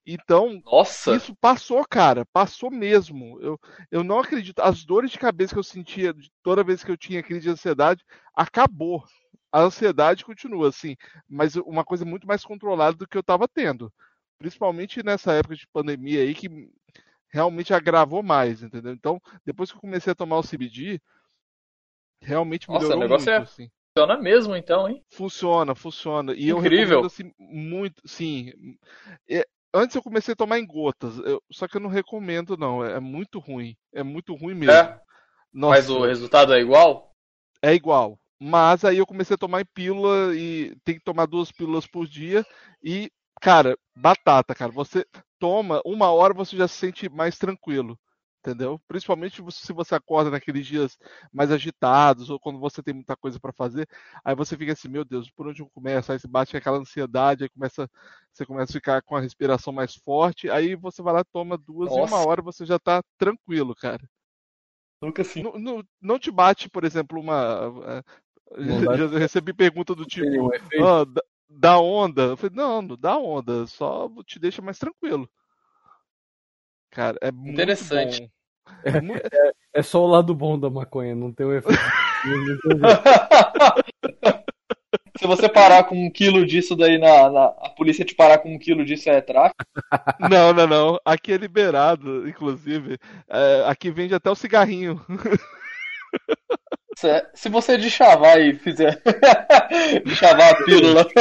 [0.06, 1.14] Então, Nossa.
[1.14, 2.26] isso passou, cara.
[2.32, 3.40] Passou mesmo.
[3.40, 3.58] Eu,
[3.90, 4.60] eu não acredito.
[4.60, 8.04] As dores de cabeça que eu sentia toda vez que eu tinha crise de ansiedade,
[8.34, 9.04] acabou.
[9.52, 10.96] A ansiedade continua, assim,
[11.28, 13.92] mas uma coisa muito mais controlada do que eu estava tendo.
[14.36, 16.48] Principalmente nessa época de pandemia aí, que
[17.34, 18.92] realmente agravou mais, entendeu?
[18.92, 21.00] Então, depois que eu comecei a tomar o CBD,
[22.22, 23.42] realmente melhorou Nossa, o negócio muito, é...
[23.42, 23.70] assim.
[23.96, 25.02] Funciona mesmo, então, hein?
[25.12, 26.32] Funciona, funciona.
[26.32, 26.50] E Incrível.
[26.50, 28.52] eu recomendo, assim, muito, sim.
[29.28, 32.84] É, antes eu comecei a tomar em gotas, eu- só que eu não recomendo, não.
[32.84, 33.76] É, é muito ruim.
[33.92, 34.72] É muito ruim mesmo.
[34.72, 35.00] É,
[35.52, 37.10] Nossa, mas o resultado é igual?
[37.62, 38.18] é igual.
[38.40, 42.06] Mas aí eu comecei a tomar em pílula e tem que tomar duas pílulas por
[42.06, 42.44] dia.
[42.82, 43.10] E,
[43.44, 44.72] cara, batata, cara.
[44.72, 45.06] Você
[45.38, 47.98] toma, uma hora você já se sente mais tranquilo.
[48.40, 48.78] Entendeu?
[48.86, 50.98] Principalmente se você acorda naqueles dias
[51.32, 53.88] mais agitados ou quando você tem muita coisa para fazer,
[54.22, 56.12] aí você fica assim, meu Deus, por onde eu começo?
[56.12, 57.88] Aí você bate aquela ansiedade, aí começa,
[58.30, 61.90] você começa a ficar com a respiração mais forte, aí você vai lá, toma duas
[61.90, 62.28] e uma Nossa.
[62.28, 64.02] hora você já tá tranquilo, cara.
[65.00, 65.42] Nunca assim.
[65.42, 68.02] Não, não, não te bate, por exemplo, uma.
[68.58, 71.24] Não dá- Já recebi pergunta do tipo, um efeito.
[71.48, 72.22] Da- dá onda?
[72.22, 75.28] Eu falei, não, não dá onda, só te deixa mais tranquilo.
[76.90, 78.20] Cara, é muito Interessante.
[78.22, 78.28] bom.
[78.84, 79.14] É mu-
[79.74, 81.78] É só o lado bom da maconha, não tem um efeito.
[85.18, 88.54] Se você parar com um quilo disso daí na, na- A polícia te parar com
[88.54, 89.64] um quilo disso é tráfico.
[90.30, 90.98] Não, não, não.
[91.04, 92.98] Aqui é liberado, inclusive.
[93.28, 95.00] É, aqui vende até o cigarrinho.
[96.96, 99.02] Se, se você deschavar e fizer.
[100.04, 101.06] deschavar a pílula.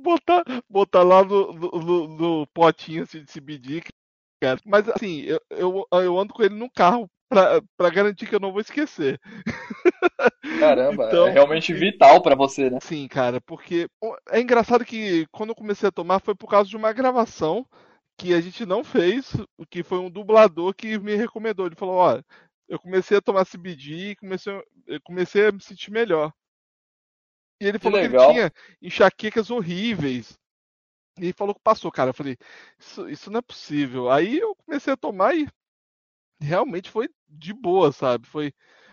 [0.00, 3.82] Botar, botar lá no, no, no- potinho assim, de CBD,
[4.40, 4.60] cara.
[4.64, 8.40] Mas assim, eu, eu, eu ando com ele no carro pra, pra garantir que eu
[8.40, 9.20] não vou esquecer.
[10.60, 12.78] Caramba, Então- é realmente vital pra você, né?
[12.80, 13.88] Sim, cara, porque
[14.30, 17.66] é engraçado que quando eu comecei a tomar foi por causa de uma gravação
[18.18, 19.32] que a gente não fez,
[19.70, 21.66] que foi um dublador que me recomendou.
[21.66, 22.20] Ele falou, ó,
[22.68, 26.32] eu comecei a tomar CBD e comecei, a- eu comecei a me sentir melhor.
[27.60, 28.32] E ele falou que ele legal.
[28.32, 28.52] tinha
[28.82, 30.38] enxaquecas horríveis.
[31.18, 32.10] E ele falou que passou, cara.
[32.10, 32.36] Eu falei,
[32.78, 34.10] isso, isso não é possível.
[34.10, 35.48] Aí eu comecei a tomar e
[36.40, 38.26] realmente foi de boa, sabe?
[38.28, 38.52] Foi.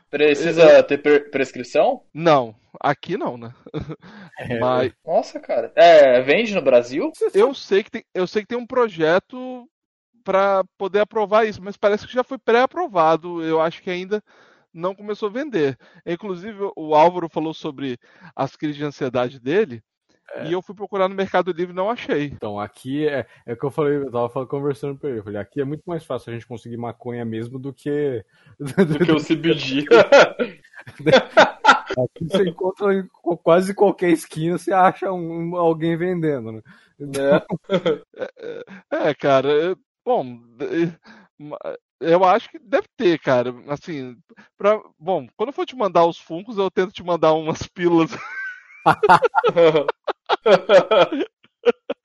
[0.09, 2.03] Precisa ter pre- prescrição?
[2.13, 3.53] Não, aqui não, né?
[4.39, 5.71] É, Mas Nossa, cara.
[5.75, 7.11] É, vende no Brasil?
[7.33, 9.69] eu sei que tem, eu sei que tem um projeto
[10.23, 13.43] para poder aprovar isso, mas parece que já foi pré-aprovado.
[13.43, 14.23] Eu acho que ainda
[14.73, 15.77] não começou a vender.
[16.05, 17.97] Inclusive, o Álvaro falou sobre
[18.35, 19.83] as crises de ansiedade dele.
[20.45, 22.25] E eu fui procurar no Mercado Livre e não achei.
[22.25, 25.19] Então, aqui é, é o que eu falei, eu tava falando- conversando com ele.
[25.19, 28.25] Eu falei, aqui é muito mais fácil a gente conseguir maconha mesmo do que.
[28.57, 29.85] Do que o CBD.
[31.95, 33.07] Aqui você encontra em
[33.43, 36.61] quase qualquer esquina, você acha um- alguém vendendo, né?
[38.91, 43.53] É, cara, é- bom, é, eu acho que deve ter, cara.
[43.67, 44.15] Assim,
[44.57, 48.11] pra, bom, quando eu for te mandar os funcos, eu tento te mandar umas pílulas.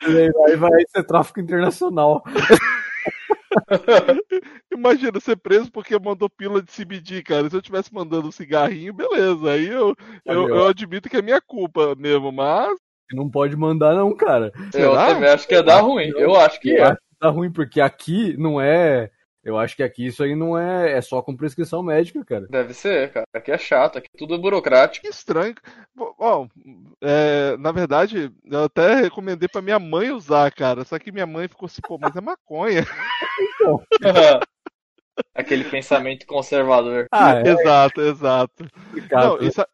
[0.07, 2.23] E aí vai, vai ser tráfico internacional.
[4.73, 7.51] Imagina ser preso porque mandou pílula de CBD, cara.
[7.51, 9.51] Se eu tivesse mandando um cigarrinho, beleza.
[9.51, 12.79] Aí eu, eu, eu admito que é minha culpa mesmo, mas.
[13.13, 14.53] Não pode mandar, não, cara.
[14.57, 15.07] Eu Será?
[15.07, 16.13] também acho que ia dar ruim.
[16.15, 16.97] Eu acho que Eu é.
[17.19, 19.11] Tá ruim, porque aqui não é.
[19.45, 20.93] Eu acho que aqui isso aí não é.
[20.93, 22.47] É só com prescrição médica, cara.
[22.51, 23.27] Deve ser, cara.
[23.33, 25.05] Aqui é chato, aqui tudo é burocrático.
[25.07, 25.55] Que estranho.
[25.95, 26.49] Bom,
[27.01, 30.85] é, na verdade, eu até recomendei pra minha mãe usar, cara.
[30.85, 32.85] Só que minha mãe ficou assim, pô, mas é maconha.
[35.35, 37.07] Aquele pensamento conservador.
[37.11, 38.67] Ah, é exato, exato.
[39.11, 39.65] Não, isso-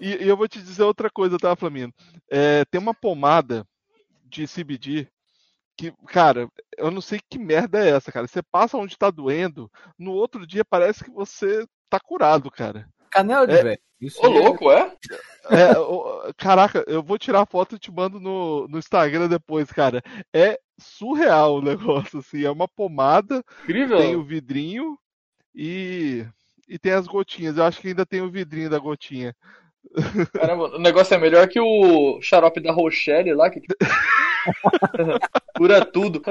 [0.00, 1.92] e, e eu vou te dizer outra coisa, tá, Flamino?
[2.30, 3.64] É, tem uma pomada
[4.24, 5.08] de CBD
[5.80, 8.26] que, cara, eu não sei que merda é essa, cara.
[8.28, 12.86] Você passa onde tá doendo, no outro dia parece que você tá curado, cara.
[13.10, 13.80] Canela de É- velho.
[13.98, 14.94] Isso Ô, é- louco, é?
[15.50, 19.70] É, o- caraca, eu vou tirar a foto e te mando no, no Instagram depois,
[19.72, 20.02] cara.
[20.34, 22.44] É surreal o negócio, assim.
[22.44, 23.98] É uma pomada, Incrível.
[23.98, 24.98] tem o vidrinho
[25.54, 26.26] e,
[26.68, 27.56] e tem as gotinhas.
[27.56, 29.34] Eu acho que ainda tem o vidrinho da gotinha.
[30.32, 33.60] Caramba, o negócio é melhor que o xarope da Rochelle lá, que
[35.56, 36.22] cura tudo.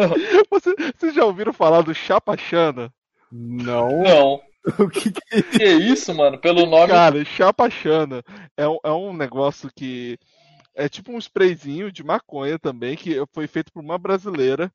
[0.49, 2.91] Você- Vocês já ouviram falar do Chapachana?
[3.31, 4.03] Não.
[4.03, 4.41] Não.
[4.77, 6.38] O que que é Que isso, mano?
[6.38, 6.89] Pelo nome.
[6.89, 8.21] Cara, Chapachana
[8.57, 10.17] é um, é um negócio que
[10.75, 14.69] é tipo um sprayzinho de maconha também, que foi feito por uma brasileira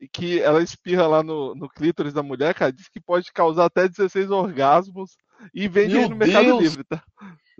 [0.00, 3.64] e que ela espirra lá no, no clítoris da mulher, cara, diz que pode causar
[3.64, 5.16] até 16 orgasmos
[5.52, 6.62] e vende Meu no Mercado Deus!
[6.62, 7.02] Livre, tá?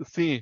[0.03, 0.41] Sim,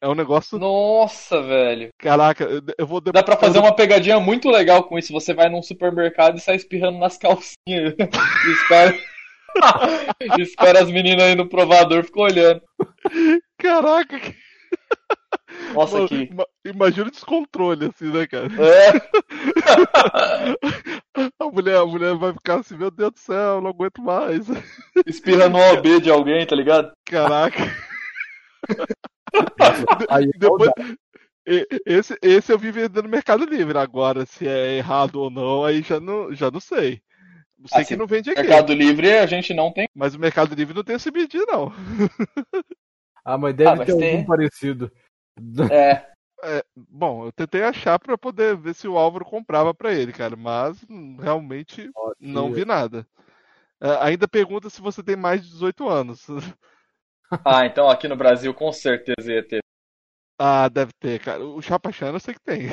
[0.00, 0.58] é um negócio.
[0.58, 1.88] Nossa, velho.
[1.98, 2.46] Caraca,
[2.78, 5.12] eu, vou Dá pra fazer uma pegadinha muito legal com isso.
[5.12, 7.56] Você vai num supermercado e sai espirrando nas calcinhas.
[7.66, 8.98] E espera.
[10.38, 12.62] espera as meninas aí no provador ficam olhando.
[13.58, 14.34] Caraca, que...
[15.72, 16.14] Nossa, Mano, que.
[16.24, 18.46] ima- imagina o descontrole, assim, né, cara?
[18.46, 18.92] É,
[21.40, 24.46] A mulher, a mulher vai ficar assim, meu Deus do céu, eu não aguento mais.
[25.06, 26.92] espirra no OB de alguém, tá ligado?
[27.06, 27.58] Caraca.
[30.10, 30.70] Aí, Depois,
[31.46, 33.78] E- Esse, esse eu vi vendendo no Mercado Livre.
[33.78, 37.00] Agora, se é errado ou não, aí já não, já não sei.
[37.68, 38.42] Sei Assim, que não vende aqui.
[38.42, 39.88] Mercado Livre a gente não tem.
[39.94, 41.72] Mas o Mercado Livre não tem esse medir, não.
[43.24, 44.90] Ah, mas deve Ah, mas ter tem- algum parecido.
[45.70, 46.06] É,
[46.42, 50.36] É, bom, eu tentei achar pra poder ver se o Álvaro comprava pra ele, cara,
[50.36, 50.84] mas
[51.18, 53.06] realmente não vi nada.
[53.80, 56.26] É, ainda pergunta se você tem mais de 18 anos.
[57.44, 59.60] ah, então aqui no Brasil com certeza ia ter.
[60.38, 61.44] Ah, deve ter, cara.
[61.44, 62.68] O Chapachana eu sei que tem.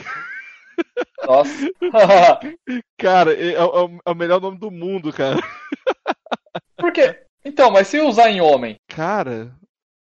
[1.25, 1.69] Nossa.
[2.97, 5.39] Cara, é, é o- é o melhor nome do mundo, cara.
[6.77, 7.19] Por quê?
[7.45, 8.77] Então, mas se usar em homem?
[8.87, 9.55] Cara,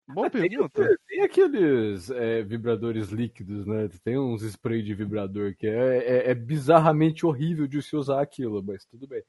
[0.09, 0.96] boa Tem, pergunta.
[1.09, 3.88] tem aqueles é, vibradores líquidos, né?
[4.05, 8.62] Tem uns spray de vibrador que é, é- é bizarramente horrível de se usar aquilo,
[8.62, 9.22] mas tudo bem.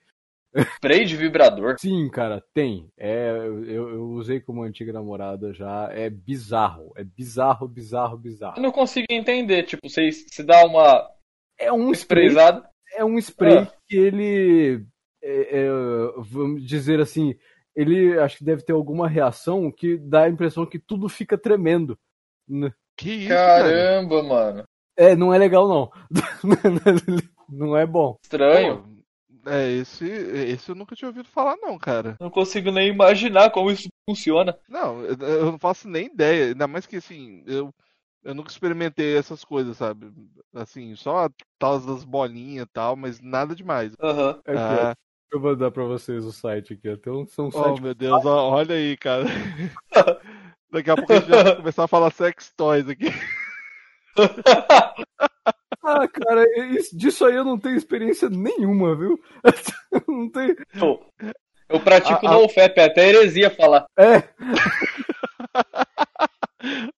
[0.77, 1.75] Spray de vibrador.
[1.79, 2.89] Sim, cara, tem.
[2.97, 5.89] É, eu, eu usei como antiga namorada já.
[5.91, 6.91] É bizarro.
[6.95, 8.57] É bizarro, bizarro, bizarro.
[8.57, 9.63] Eu não consigo entender.
[9.63, 11.07] Tipo, você se dá uma
[11.59, 12.67] É um spray, sprayzada.
[12.95, 13.71] é um spray Ah.
[13.87, 14.85] que ele.
[15.23, 15.69] é, é,
[16.17, 17.35] vamos dizer assim.
[17.75, 21.95] Ele acho que deve ter alguma reação que dá a impressão que tudo fica tremendo.
[22.49, 23.63] N- Que isso, cara?
[23.63, 24.63] Caramba, mano.
[24.97, 25.91] É, não é legal, não.
[27.47, 28.17] não é bom.
[28.23, 28.81] Estranho.
[28.81, 28.96] Pô,
[29.47, 32.17] É, esse, esse eu nunca tinha ouvido falar, não, cara.
[32.19, 34.57] Não consigo nem imaginar como isso funciona.
[34.67, 36.47] Não, eu, não faço nem ideia.
[36.47, 37.73] Ainda mais que, assim, eu,
[38.23, 40.11] eu nunca experimentei essas coisas, sabe?
[40.53, 43.93] Assim, só tal das bolinhas e tal, mas nada demais.
[44.01, 44.41] Aham.
[44.47, 44.93] Ó, Ah,
[45.29, 46.89] Deixa eu mandar pra vocês o site aqui.
[46.89, 49.25] Até um, são oh, site meu Deus, olha aí, cara.
[50.71, 53.07] Daqui a pouco a gente já vai começar a falar sex toys aqui.
[55.83, 59.19] Ah, cara, isso- disso aí eu não tenho experiência nenhuma, viu?
[60.07, 60.55] Não tem.
[60.73, 61.05] Eu,
[61.69, 63.85] eu pratico A- a- NoFap, é até heresia falar.
[63.97, 64.23] É,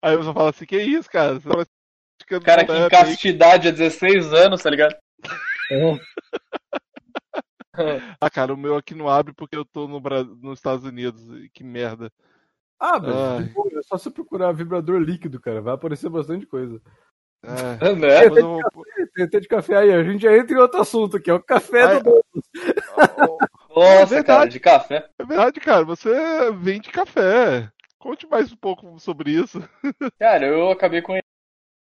[0.01, 1.39] Aí você fala assim, que isso, cara?
[1.39, 4.95] Você tá praticando Cara que em castidade há 16 anos, tá ligado?
[5.71, 5.71] é.
[8.19, 10.21] Ah, cara, o meu aqui não abre porque eu tô no Bra...
[10.23, 11.21] nos Estados Unidos.
[11.53, 12.11] Que merda.
[12.77, 12.97] Ah,
[13.41, 15.61] é só você procurar vibrador líquido, cara.
[15.61, 16.81] Vai aparecer bastante coisa.
[17.43, 17.95] É.
[17.95, 18.25] né?
[18.25, 18.61] Eu vou-
[19.29, 21.83] Tem de café aí, a gente já entra em outro assunto aqui, é o café
[21.83, 22.21] Ai, do
[23.75, 24.23] Nossa, verdade.
[24.25, 25.09] cara, de café.
[25.19, 25.83] É verdade, cara.
[25.85, 26.09] Você
[26.53, 27.69] vende café.
[27.97, 29.61] Conte mais um pouco sobre isso.
[30.17, 31.17] Cara, eu acabei com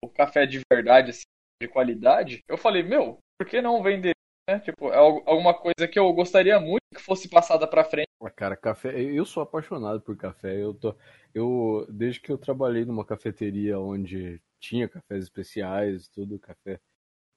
[0.02, 1.22] o café de verdade, assim,
[1.62, 2.42] de qualidade.
[2.48, 4.15] Eu falei, meu, por que não vender?
[4.48, 4.60] Né?
[4.60, 8.06] Tipo, é alguma coisa que eu gostaria muito que fosse passada pra frente.
[8.34, 10.62] Cara, café, eu sou apaixonado por café.
[10.62, 10.94] Eu tô,
[11.34, 16.80] eu desde que eu trabalhei numa cafeteria onde tinha cafés especiais, tudo café.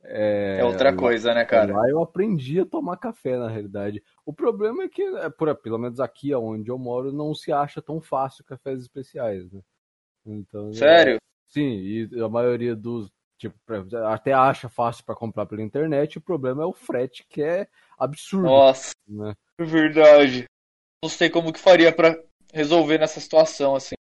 [0.02, 1.74] É, outra coisa, né, cara?
[1.74, 4.02] Lá eu aprendi a tomar café, na realidade.
[4.26, 7.82] O problema é que, é, por, pelo menos aqui onde eu moro, não se acha
[7.82, 9.62] tão fácil cafés especiais, né?
[10.26, 11.18] Então, é, Sério?
[11.48, 13.58] sim, e a maioria dos, tipo,
[14.08, 18.58] até acha fácil para comprar pela internet, o problema é o frete, que é absurdo,
[18.58, 19.36] Nossa, né?
[19.60, 20.46] é verdade.
[21.04, 22.18] Não sei como que faria pra
[22.54, 23.96] resolver nessa situação, assim.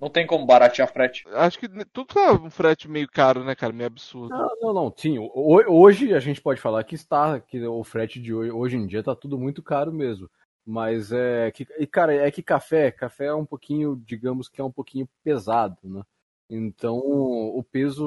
[0.00, 1.24] Não tem como baratear frete.
[1.34, 3.72] Acho que tudo tá um frete meio caro, né, cara?
[3.72, 4.34] Meio absurdo.
[4.34, 4.94] Não, não, não.
[4.96, 8.76] Sim, ho- hoje a gente pode falar que está, que o frete de hoje, hoje
[8.76, 10.30] em dia tá tudo muito caro mesmo.
[10.64, 14.64] Mas é que, e cara, é que café, café é um pouquinho, digamos que é
[14.64, 16.02] um pouquinho pesado, né?
[16.50, 18.04] Então o peso,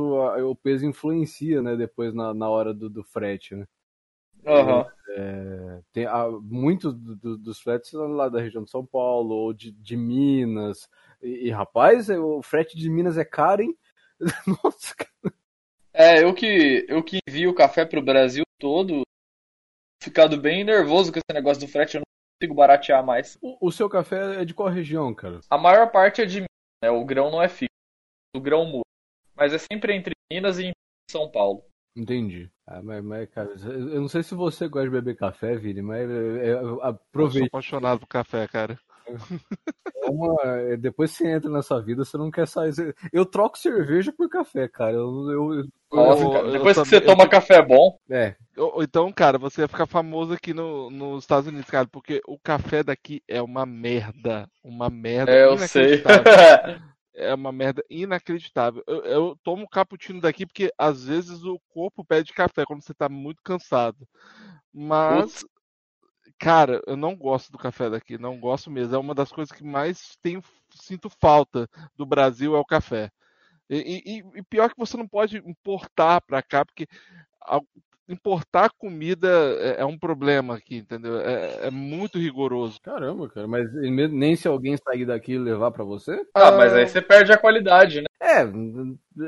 [0.49, 3.65] o peso influencia, né, depois na, na hora do, do frete, né?
[4.45, 4.85] Aham.
[5.15, 9.33] É, tem ah, muitos do- do- dos fretes são lá da região de São Paulo
[9.35, 10.89] ou de, de Minas.
[11.21, 13.77] E, e, rapaz, é, o frete de Minas é caro, hein?
[14.63, 15.33] Nossa, cara.
[15.93, 19.03] É, eu que, eu que envio o café pro Brasil todo,
[20.01, 22.05] ficado bem nervoso com esse negócio do frete, eu não
[22.39, 23.37] consigo baratear mais.
[23.41, 25.39] O, o seu café é de qual região, cara?
[25.49, 26.49] A maior parte é de Minas,
[26.83, 26.89] né?
[26.89, 27.69] O grão não é fixo.
[28.35, 28.83] O grão muda.
[29.35, 30.71] Mas é sempre entre Minas e
[31.09, 31.63] São Paulo.
[31.95, 32.49] Entendi.
[32.65, 36.09] Ah, mas, mas, cara, eu não sei se você gosta de beber café, Vini, mas
[36.09, 36.13] é,
[36.47, 37.47] é, Eu sou aproveite.
[37.47, 38.79] apaixonado por café, cara.
[39.95, 42.71] É uma- é, depois você entra nessa vida, você não quer sair.
[43.11, 44.93] Eu troco cerveja por café, cara.
[44.93, 47.97] Eu, eu- eu- Nossa, eu- cara, eu depois que também- você toma eu- café bom,
[48.09, 48.35] é,
[48.81, 52.81] Então, cara, você vai ficar famoso aqui no, nos Estados Unidos, cara, porque o café
[52.83, 54.47] daqui é uma merda.
[54.63, 56.01] Uma merda é, eu sei.
[57.15, 58.83] É uma merda inacreditável.
[58.87, 63.07] Eu, eu tomo cappuccino daqui porque às vezes o corpo pede café quando você tá
[63.09, 64.07] muito cansado.
[64.73, 65.45] Mas,
[66.39, 68.95] cara, eu não gosto do café daqui, não gosto mesmo.
[68.95, 70.41] É uma das coisas que mais tenho,
[70.75, 73.11] sinto falta do Brasil é o café.
[73.69, 76.87] E, e- e pior que você não pode importar pra cá, porque
[78.07, 79.27] importar comida
[79.59, 81.19] é, é um problema aqui, entendeu?
[81.19, 82.79] É, é muito rigoroso.
[82.81, 83.47] caramba, cara.
[83.47, 86.21] Mas nem se alguém sair daqui e levar pra você?
[86.33, 88.05] ah, mas aí você perde a qualidade, né?
[88.21, 88.45] É,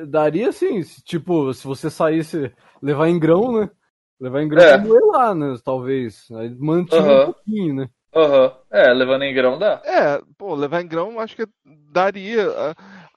[0.06, 0.82] daria sim.
[1.04, 3.70] Tipo, se você saísse, levar em grão, né?
[4.20, 4.78] Levar em grão É.
[4.78, 5.56] moer lá, né?
[5.64, 6.28] Talvez.
[6.32, 7.90] Aí mantinha um pouquinho, né?
[8.16, 8.54] Aham.
[8.72, 9.82] É, levando em grão dá.
[9.84, 11.46] É, pô, levar em grão acho que
[11.92, 12.48] daria.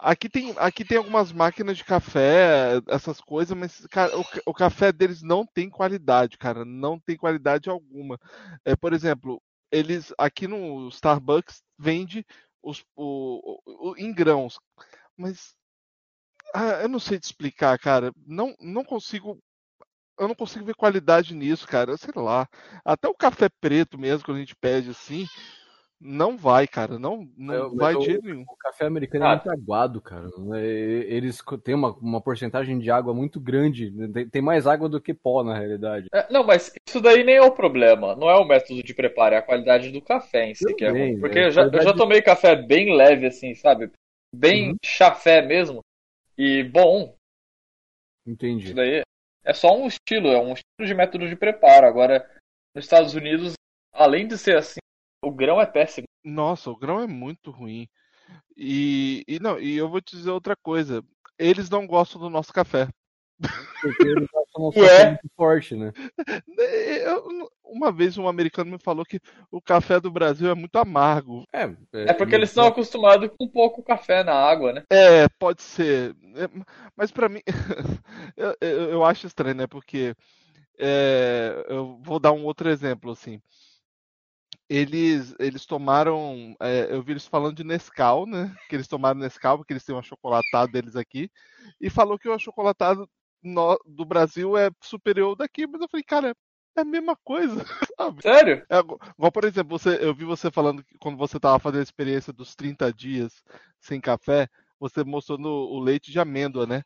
[0.01, 4.93] Aqui tem, aqui tem algumas máquinas de café, essas coisas, mas cara, o, o café
[4.93, 8.19] deles não tem qualidade, cara, não tem qualidade alguma.
[8.65, 12.25] É, por exemplo, eles aqui no Starbucks vende
[12.63, 14.59] os, o- o- em grãos,
[15.17, 15.57] mas
[16.55, 18.13] ah, eu não sei te explicar, cara.
[18.27, 19.39] Não, não consigo.
[20.19, 21.97] Eu não consigo ver qualidade nisso, cara.
[21.99, 22.49] Sei lá.
[22.85, 25.29] Até o café preto mesmo, quando a gente pede assim,
[26.01, 26.99] não vai, cara.
[26.99, 28.43] Não, não Eu- vai eu- de jeito nenhum.
[28.49, 29.29] O café americano Ah.
[29.31, 30.29] é muito aguado, cara.
[30.57, 30.61] É,
[31.09, 33.91] Eles têm uma, uma porcentagem de água muito grande.
[33.91, 34.09] né?
[34.13, 36.07] Tem, tem mais água do que pó, na realidade.
[36.15, 38.15] É, não, mas isso daí nem é o problema.
[38.17, 41.17] Não é o método de preparo, é a qualidade do café em si que é.
[41.19, 43.91] Porque é, eu já, eu já tomei café bem leve, assim, sabe?
[44.35, 44.77] Bem Uhum.
[44.85, 45.81] chafé mesmo.
[46.37, 47.15] E bom,
[48.27, 48.67] Entendi.
[48.67, 49.03] isso daí
[49.45, 51.87] é só um estilo, é um estilo de método de preparo.
[51.87, 52.29] Agora,
[52.75, 53.55] nos Estados Unidos,
[53.93, 54.79] além de ser assim,
[55.23, 56.07] o grão é péssimo.
[56.25, 57.89] Nossa, o grão é muito ruim.
[58.57, 61.05] E, e não, e eu vou te dizer outra coisa.
[61.39, 62.89] Eles não gostam do nosso café.
[63.81, 65.93] Porque eles acham nosso café muito forte, né?
[66.59, 71.45] Eu- uma vez um americano me falou que o café do Brasil é muito amargo.
[71.53, 71.65] É,
[72.09, 74.83] É porque eles estão acostumados com pouco café na água, né?
[74.91, 76.17] É, pode ser.
[76.35, 76.49] É,
[76.97, 77.41] mas pra mim,
[78.37, 79.67] eu, eu, eu acho estranho, né?
[79.67, 80.15] Porque
[80.79, 83.41] é, eu vou dar um outro exemplo, assim.
[84.69, 88.55] Eles, eles tomaram, é, eu vi eles falando de Nescau, né?
[88.69, 91.31] Que eles tomaram Nescau, porque eles têm um achocolatado deles aqui,
[91.81, 93.09] e falou que o achocolatado
[93.43, 96.35] no- do Brasil é superior ao daqui, mas eu falei, cara,
[96.77, 97.65] é a mesma coisa,
[97.99, 98.23] sabe?
[98.23, 98.67] Sério?
[98.71, 101.85] É, igual, por exemplo, você, eu vi você falando que quando você estava fazendo a
[101.85, 103.43] experiência dos 30 dias
[103.81, 106.83] sem café, você mostrou no, o leite de amêndoa, né?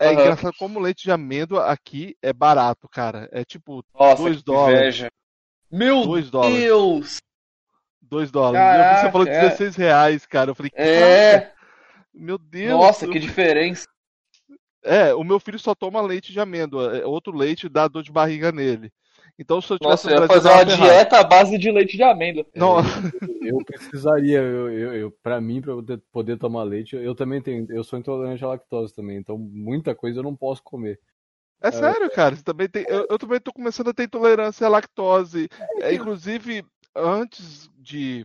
[0.00, 0.14] É Aham.
[0.14, 3.28] engraçado como o leite de amêndoa aqui é barato, cara.
[3.32, 4.54] É tipo Nossa, Dois que dólares.
[4.54, 5.10] inveja.
[5.70, 6.58] Meu 2 dólares.
[6.58, 7.16] Deus!
[8.02, 8.58] 2 dólares.
[8.60, 9.40] eu vi você Caraca, falou de é.
[9.40, 10.50] 16 reais, cara.
[10.50, 11.52] Eu falei, caraca, É,
[12.14, 12.78] meu Deus.
[12.80, 13.86] nossa, eu- que diferença.
[14.82, 16.96] É, o meu filho só toma leite de amêndoa.
[16.98, 18.90] é, Outro leite dá dor de barriga nele.
[19.38, 21.96] Então, se eu tivesse Nossa, no eu ia fazer uma dieta à base de leite
[21.96, 22.46] de amêndoa.
[22.54, 22.76] Não,
[23.42, 27.40] Eu precisaria, eu, eu, eu, pra mim, pra eu poder, poder tomar leite, eu também
[27.40, 30.98] tenho, eu sou intolerante à lactose também, então muita coisa eu não posso comer.
[31.60, 32.36] É sério, cara.
[32.36, 32.84] Você também tem.
[32.88, 35.48] Eu, eu também tô começando a ter intolerância à lactose.
[35.80, 38.24] É, inclusive, antes de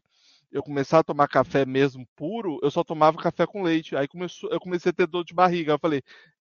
[0.52, 3.96] eu começar a tomar café mesmo puro, eu só tomava café com leite.
[3.96, 5.74] Aí começou, eu comecei a ter dor de barriga.
[5.74, 6.02] Eu falei,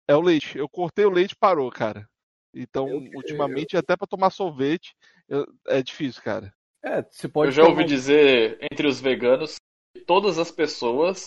[0.07, 0.57] é o leite.
[0.57, 2.09] Eu cortei o leite e parou, cara.
[2.53, 4.95] Então, Eu- ultimamente, até pra tomar sorvete,
[5.27, 6.51] eu- é difícil, cara.
[6.83, 9.57] É, você pode Eu já ouvi tomar- dizer entre os veganos
[9.93, 11.25] que todas as pessoas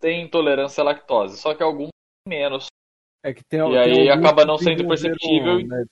[0.00, 1.90] têm intolerância à lactose, só que alguns
[2.26, 2.66] menos.
[3.22, 5.66] É que tem, E tem aí acaba não sendo perceptível.
[5.66, 5.84] né,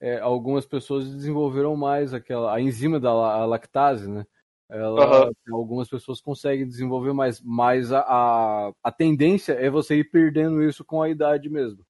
[0.00, 4.26] é, algumas pessoas desenvolveram mais aquela a enzima da a lactase, né?
[4.68, 5.32] Ela, Aham.
[5.52, 10.84] Algumas pessoas conseguem desenvolver mais, mas a, a, a tendência é você ir perdendo isso
[10.84, 11.84] com a idade mesmo.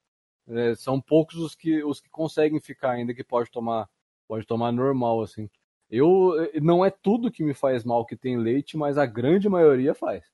[0.49, 3.89] É, são poucos os que, os que conseguem ficar ainda que pode tomar
[4.29, 5.49] pode tomar normal assim.
[5.89, 9.95] Eu não é tudo que me faz mal que tem leite, mas a grande maioria
[9.95, 10.25] faz.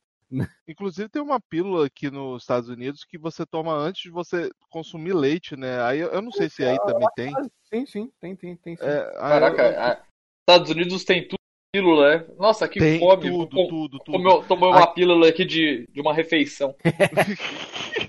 [0.66, 5.14] Inclusive, tem uma pílula aqui nos Estados Unidos que você toma antes de você consumir
[5.14, 5.82] leite, né?
[5.82, 7.34] Aí eu não sei se aí também tem.
[7.64, 8.84] Sim, sim, tem, tem, tem sim.
[8.84, 10.02] É, Caraca, eu- a-
[10.40, 11.38] Estados Unidos tem tudo
[11.72, 12.26] pílula, né?
[12.38, 13.22] Nossa, que tem fome.
[13.30, 14.12] tudo, Com- tudo, tudo.
[14.12, 16.74] Comeu, tomou uma pílula aqui de, de uma refeição.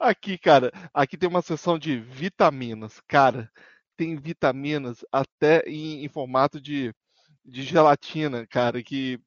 [0.00, 3.00] Aqui, cara, aqui tem uma seção de vitaminas.
[3.06, 3.50] Cara,
[3.96, 6.94] tem vitaminas até em, em formato de,
[7.44, 9.20] de gelatina, cara, que,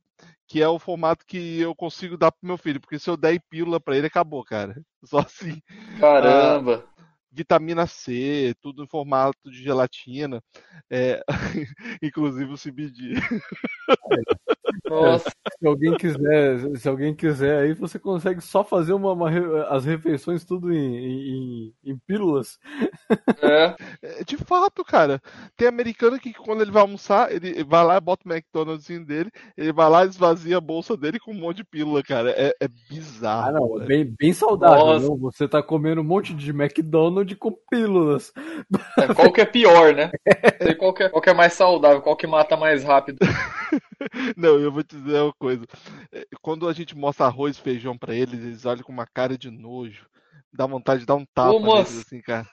[0.47, 3.39] que é o formato que eu consigo dar pro meu filho, porque se eu der
[3.49, 4.82] pílula pra ele, acabou, cara.
[5.05, 5.62] Só assim.
[5.99, 6.86] Caramba.
[7.32, 10.41] Vitamina C, tudo em formato de gelatina.
[10.89, 11.23] É,
[12.01, 13.13] inclusive o CBD.
[14.88, 15.29] Nossa.
[15.60, 19.29] Se alguém quiser, se alguém quiser aí, você consegue só fazer uma, uma
[19.67, 22.58] as refeições tudo em, em, em pílulas.
[23.41, 23.75] É.
[24.01, 25.22] É, De fato, cara.
[25.57, 29.74] Tem americano que quando ele vai almoçar, ele vai lá, bota o McDonald's dele, ele
[29.74, 32.32] vai lá, esvazia a bolsa dele com um monte de pílula, cara.
[32.32, 33.49] É, é bizarro.
[33.49, 34.99] Ah, não, bem, bem saudável.
[35.01, 35.17] Não?
[35.17, 38.32] Você tá comendo um monte de McDonald's com pílulas.
[38.97, 40.11] É, Qual que é pior, né?
[40.61, 43.20] Sei qual que é, qual que é mais saudável, qual que mata mais rápido.
[44.38, 45.66] Não, eu vou te dizer uma coisa.
[46.12, 49.38] É, Quando a gente mostra arroz e feijão pra eles, eles olham com uma cara
[49.38, 50.08] de nojo.
[50.52, 52.47] Dá vontade de dar um tapa Ô, neles, assim, cara.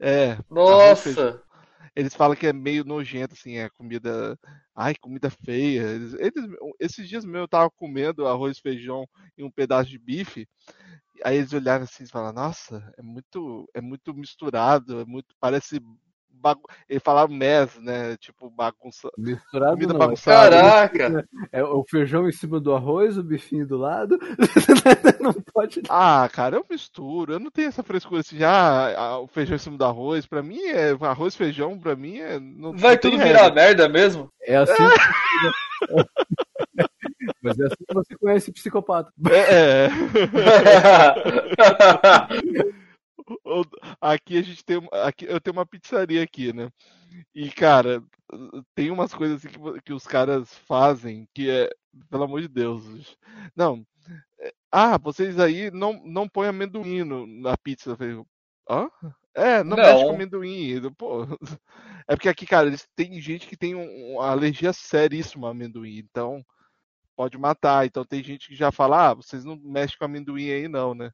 [0.00, 0.38] É.
[0.50, 1.40] Nossa.
[1.94, 4.38] Eles falam que é meio nojento, assim, é comida.
[4.74, 5.82] Ai, comida feia.
[5.82, 10.46] Eles, eles- esses dias mesmo eu tava comendo arroz, feijão e um pedaço de bife.
[11.24, 15.80] Aí eles olharam assim e falaram, nossa, é muito, é muito misturado, é muito, parece
[16.40, 16.62] bagu...
[16.88, 18.16] ele falava mess, né?
[18.18, 20.56] Tipo bagunça, Misturado comida não, é bagunçada.
[20.56, 21.28] Caraca!
[21.52, 24.18] É o feijão em cima do arroz, o bifinho do lado.
[25.20, 25.82] não pode.
[25.88, 29.58] Ah, cara, eu misturo, eu não tenho essa frescura assim, já ah, o feijão em
[29.58, 33.42] cima do arroz, pra mim é arroz feijão, pra mim é não, Vai tudo regra.
[33.42, 34.30] virar merda mesmo?
[34.42, 34.74] É assim.
[37.42, 39.12] Mas é assim que você conhece psicopata.
[39.30, 39.90] É, é.
[44.00, 46.70] Aqui a gente tem, aqui eu tenho uma pizzaria aqui, né?
[47.34, 48.02] E cara,
[48.74, 51.70] tem umas coisas assim que, que os caras fazem que é,
[52.10, 53.16] pelo amor de Deus.
[53.56, 53.84] Não,
[54.40, 57.04] é, ah, vocês aí não não põem amendoim
[57.42, 57.90] na pizza.
[57.90, 58.24] Eu falei,
[58.70, 58.88] hã?
[59.34, 60.14] É, não, mexe com Não.
[60.14, 60.80] amendoim.
[60.96, 61.24] Pô,
[62.08, 65.98] é porque aqui, cara, eles tem gente que tem um- uma alergia seríssima a amendoim,
[65.98, 66.44] então
[67.16, 67.86] pode matar.
[67.86, 71.10] Então tem gente que já fala, ah, vocês não mexem com amendoim aí não, né?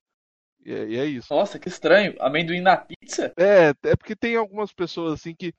[0.65, 1.33] E é, e é isso.
[1.33, 2.15] Nossa, que estranho.
[2.21, 3.33] Amendoim na pizza?
[3.37, 5.53] É, é porque tem algumas pessoas assim que,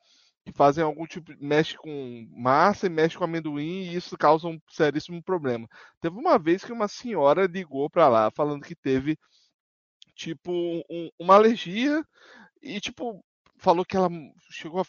[0.45, 4.59] que fazem algum tipo, mexe com massa e mexe com amendoim e isso causa um
[4.69, 5.67] seríssimo problema.
[5.99, 9.17] Teve uma vez que uma senhora ligou pra lá falando que teve
[10.15, 10.51] tipo
[10.89, 12.03] um- uma alergia
[12.61, 13.23] e tipo
[13.57, 14.09] falou que ela
[14.51, 14.85] chegou a,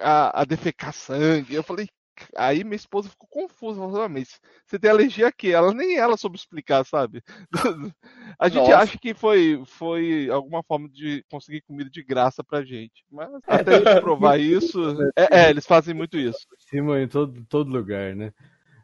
[0.00, 1.54] a, a defecar sangue.
[1.54, 1.88] Eu falei,
[2.36, 5.48] aí minha esposa ficou confusa, falou, "Ah, mas você tem alergia a quê?
[5.48, 7.22] Ela nem ela soube explicar, sabe?
[8.38, 8.76] A gente Nossa.
[8.78, 13.04] acha que foi, foi alguma forma de conseguir comida de graça pra gente.
[13.10, 14.80] Mas até a gente provar isso.
[15.16, 16.40] É, é, eles fazem muito isso.
[16.58, 18.32] Cima em todo, todo lugar, né?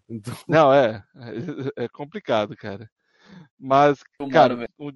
[0.09, 1.03] Então, Não, é.
[1.77, 2.89] É complicado, cara.
[3.59, 4.93] Mas, Tomara, cara, um,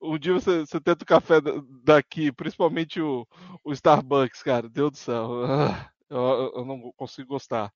[0.00, 3.26] um dia você, você tenta o café da- daqui, principalmente o,
[3.64, 4.68] o Starbucks, cara.
[4.68, 5.28] Deus do céu.
[6.10, 7.72] Eu, eu não consigo gostar.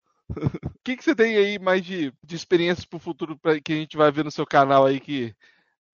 [0.64, 3.76] O que, que você tem aí mais de, de experiências pro futuro pra, que a
[3.76, 5.34] gente vai ver no seu canal aí que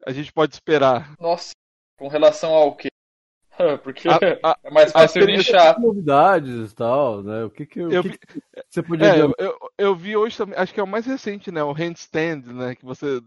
[0.07, 1.17] a gente pode esperar?
[1.21, 1.53] Nossa,
[1.99, 2.89] com relação ao quê?
[3.83, 5.21] Porque A- a- é mais fácil
[5.79, 7.45] novidades e tal, né?
[7.45, 9.23] O que que, o Eu que vi- que você podia É, ver?
[9.23, 11.63] eu, eu, eu vi hoje também, acho que é o mais recente, né?
[11.65, 12.75] O handstand, né?
[12.77, 13.21] Que você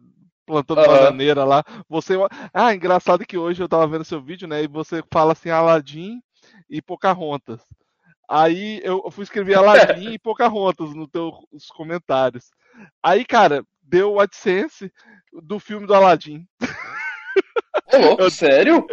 [0.46, 0.86] plantando Aham.
[0.86, 1.64] bananeira lá.
[1.90, 2.16] Você.
[2.54, 4.64] Ah, engraçado que hoje eu tava vendo seu vídeo, né?
[4.64, 6.22] E você fala assim, Aladim
[6.70, 7.62] e Pocahontas.
[8.30, 12.52] Aí eu eu fui escrever Aladim e Pocahontas nos teus comentários.
[13.02, 14.92] Aí, cara, deu o AdSense
[15.34, 16.46] do filme do Aladim.
[17.92, 18.86] Ô, louco, sério?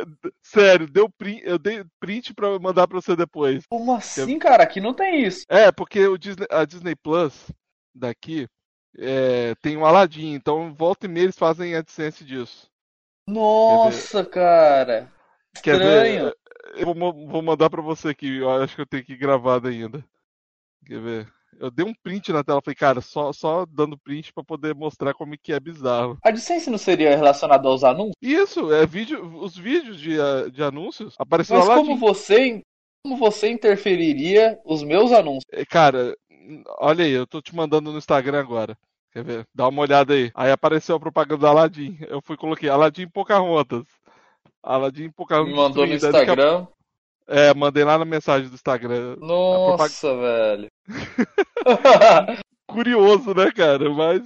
[0.43, 3.65] Sério, deu print, eu dei print pra eu mandar pra você depois.
[3.69, 4.63] Como assim, cara?
[4.63, 5.45] Aqui não tem isso.
[5.49, 7.51] É, porque o Disney, a Disney Plus
[7.95, 8.49] daqui
[8.99, 12.71] é, tem um Aladdin, então volta e meia eles fazem AdSense disso.
[13.29, 15.13] Nossa, cara.
[15.63, 16.25] Quer Estranho.
[16.27, 16.37] ver?
[16.75, 20.05] Eu vou, mandar pra você aqui, eu acho que eu tenho que ir gravado ainda.
[20.85, 21.29] Quer ver?
[21.59, 25.15] Eu dei um print na tela, falei, cara, só, só dando print pra poder mostrar
[25.15, 26.19] como é que é bizarro.
[26.23, 28.15] A AdSense não seria relacionado aos anúncios?
[28.21, 31.87] Isso, é vídeo, os vídeos de, ah, de anúncios apareceu Mas Aladdin.
[31.87, 32.63] como você,
[33.03, 35.45] como você interferiria os meus anúncios?
[35.51, 36.15] É, Cara,
[36.79, 38.77] olha aí, eu tô te mandando no Instagram agora.
[39.13, 39.47] Quer ver?
[39.55, 40.31] Dá uma olhada aí.
[40.35, 41.97] Aí apareceu a propaganda do Aladdin.
[42.07, 43.85] Eu fui coloquei Aladdin Pocahontas.
[44.67, 45.51] Aladdin Pocahontas.
[45.51, 46.19] Me mandou no destruída.
[46.19, 46.67] A- Instagram.
[47.29, 49.17] É, mandei lá na mensagem do Instagram.
[49.19, 50.69] Nossa, velho.
[52.69, 53.89] Curioso, né, cara?
[53.91, 54.23] Mas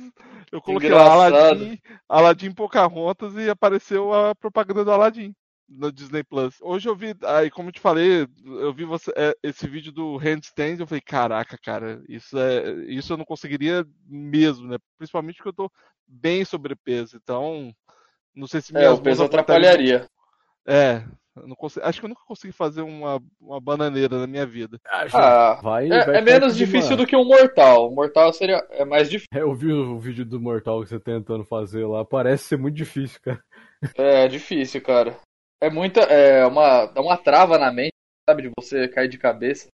[0.52, 1.04] eu coloquei lá.
[1.12, 1.78] Aladdin,
[2.08, 5.32] Aladdin Pocahontas e apareceu a propaganda do Aladdin
[5.68, 6.56] no Disney Plus.
[6.60, 10.16] Hoje eu vi, aí como eu te falei, eu vi você, é, esse vídeo do
[10.16, 14.78] handstand, eu falei, caraca, cara, isso é, isso eu não conseguiria mesmo, né?
[14.98, 15.70] Principalmente porque eu tô
[16.06, 17.72] bem sobrepeso, então
[18.34, 20.08] não sei se É, o peso atrapalharia.
[20.66, 21.04] É,
[21.56, 24.78] consigo, acho que eu nunca consegui fazer uma, uma bananeira na minha vida.
[24.86, 27.88] Acho Ah, vai, é, vai é menos difícil do que um mortal.
[27.88, 29.28] O mortal seria é mais difícil.
[29.32, 32.04] É, Eu vi o vídeo do Mortal que você tá tentando fazer lá.
[32.04, 33.42] Parece ser muito difícil, cara.
[33.96, 35.16] É difícil, cara.
[35.60, 37.94] É muita, é uma, dá uma trava na mente,
[38.28, 39.68] sabe, de você cair de cabeça.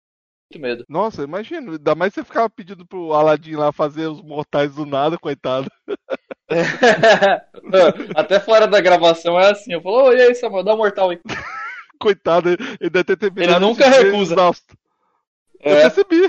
[0.52, 0.86] Muito medo.
[0.88, 5.18] Nossa, imagina, ainda mais você ficava pedindo pro Aladdin lá fazer os mortais do nada,
[5.18, 5.70] coitado.
[8.16, 9.74] Até fora da gravação é assim.
[9.74, 11.20] Eu falo, ô, e aí, Samuel, dá um mortal aí.
[12.00, 13.54] Coitado, ele deve ter terminado.
[13.54, 14.34] Ele nunca recusa.
[14.34, 14.78] exausto.
[15.62, 16.22] Eu É, percebi.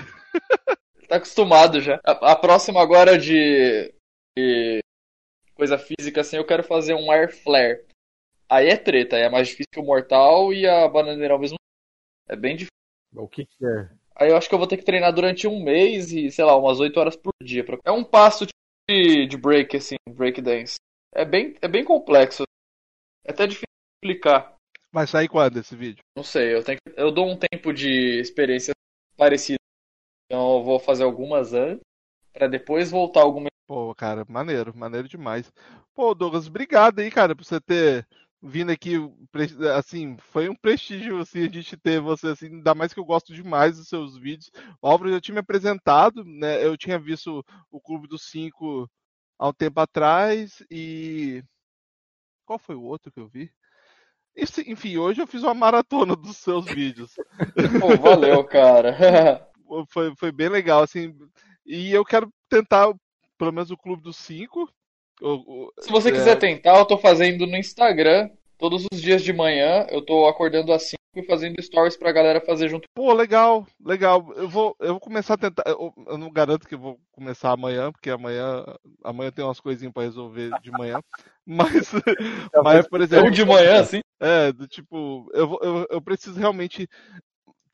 [1.08, 2.00] tá acostumado já.
[2.04, 3.92] A, a próxima agora de,
[4.36, 4.80] de
[5.54, 7.84] coisa física assim, eu quero fazer um air flare.
[8.48, 11.56] Aí é treta, aí é mais difícil que o mortal e a bananeira ao mesmo
[11.58, 12.32] tempo.
[12.32, 12.70] É bem difícil.
[13.14, 13.88] O que que é?
[14.18, 16.56] Aí eu acho que eu vou ter que treinar durante um mês e, sei lá,
[16.56, 17.64] umas 8 horas por dia.
[17.64, 18.46] pra- É um passo
[18.88, 20.76] de, de break, assim, break dance.
[21.14, 22.44] É bem, é bem complexo.
[23.26, 23.66] É até difícil
[24.02, 24.54] de explicar.
[24.92, 26.02] Vai sair quando esse vídeo?
[26.16, 28.72] Não sei, eu tenho que- eu dou um tempo de experiência
[29.16, 29.58] parecida.
[30.26, 31.82] Então eu vou fazer algumas antes,
[32.32, 35.52] pra depois voltar alguma Pô, cara, maneiro, maneiro demais.
[35.94, 38.06] Pô, Douglas, obrigado aí, cara, por você ter
[38.42, 38.94] vindo aqui,
[39.76, 43.32] assim, foi um prestígio, assim, a gente ter você, assim, ainda mais que eu gosto
[43.32, 44.50] demais dos seus vídeos.
[44.80, 48.88] O Álvaro já tinha me apresentado, né, eu tinha visto o Clube dos Cinco
[49.38, 51.42] há um tempo atrás e...
[52.44, 53.50] Qual foi o outro que eu vi?
[54.66, 57.16] Enfim, hoje eu fiz uma maratona dos seus vídeos.
[57.80, 58.96] Pô, valeu, cara.
[59.88, 61.12] Foi, foi bem legal, assim,
[61.66, 62.94] e eu quero tentar,
[63.36, 64.72] pelo menos, o Clube dos Cinco.
[65.20, 68.30] O- o- Se você é, quiser tentar, eu tô fazendo no Instagram.
[68.58, 72.40] Todos os dias de manhã eu tô acordando às 5 e fazendo stories pra galera
[72.40, 72.86] fazer junto.
[72.94, 74.32] Pô, legal, legal.
[74.34, 75.62] Eu vou, eu vou começar a tentar.
[75.66, 78.64] Eu, eu não garanto que eu vou começar amanhã, porque amanhã,
[79.04, 81.00] amanhã tem umas coisinhas pra resolver de manhã.
[81.48, 81.92] Mas,
[82.64, 84.00] mas por Ou exemplo, de manhã, assim.
[84.18, 86.88] é, do tipo, eu, eu, eu preciso realmente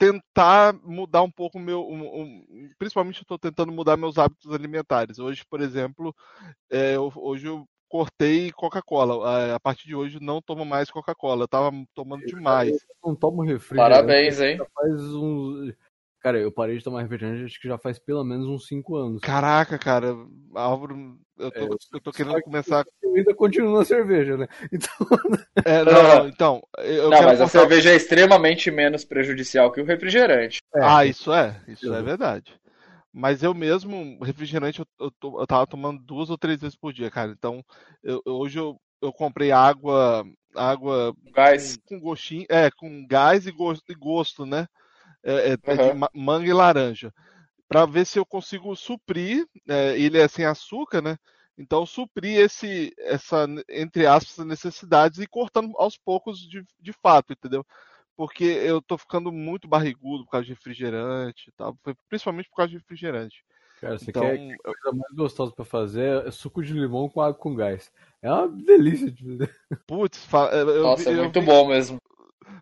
[0.02, 1.86] tentar mudar um pouco o meu.
[1.88, 5.20] um- um- principalmente eu estou tentando mudar meus hábitos alimentares.
[5.20, 6.12] Hoje, por exemplo,
[6.68, 9.28] é, eu- hoje eu cortei Coca-Cola.
[9.28, 11.44] A, a partir de hoje não tomo mais Coca-Cola.
[11.44, 12.72] Eu tava tomando demais.
[12.72, 13.94] Eu não tomo refrigerante.
[13.94, 14.58] Parabéns, hein?
[14.74, 15.72] Faz uns.
[16.22, 19.20] Cara, eu parei de tomar refrigerante acho que já faz pelo menos uns 5 anos.
[19.20, 20.14] Caraca, cara,
[20.54, 22.84] Álvaro, eu tô, É, eu eu tô querendo que- começar.
[23.02, 24.46] Eu ainda continuo na cerveja, né?
[24.72, 24.94] Então,
[25.64, 29.72] É, não, não, então, eu Não, quero mas a cortar- cerveja é extremamente menos prejudicial
[29.72, 30.60] que o refrigerante.
[30.74, 32.04] Ah, isso é, isso é Uhum.
[32.04, 32.54] verdade.
[33.12, 36.92] Mas eu mesmo, refrigerante, eu, eu, tô- eu tava tomando duas ou três vezes por
[36.92, 37.32] dia, cara.
[37.32, 37.64] Então,
[38.02, 41.76] eu- eu- hoje eu, eu comprei água, água Gás.
[41.88, 44.68] com, com gostinho, é, com gás e gosto, e gosto né?
[45.24, 47.12] É, é- é de manga e laranja.
[47.68, 51.16] Pra ver se eu consigo suprir, é, ele é sem açúcar, né?
[51.58, 57.64] Então, suprir esse, essa, entre aspas, necessidades e cortando aos poucos de, de fato, entendeu?
[58.16, 62.56] Porque eu tô ficando muito barrigudo por causa de refrigerante e tal, foi principalmente por
[62.56, 63.44] causa de refrigerante.
[63.80, 67.08] cara, você Então, quer que a coisa mais gostosa pra fazer é suco de limão
[67.08, 67.90] com água com gás.
[68.20, 69.54] É uma delícia de fazer.
[69.86, 71.98] putz, fa- eu, eu Nossa, é eu muito vi- bom mesmo.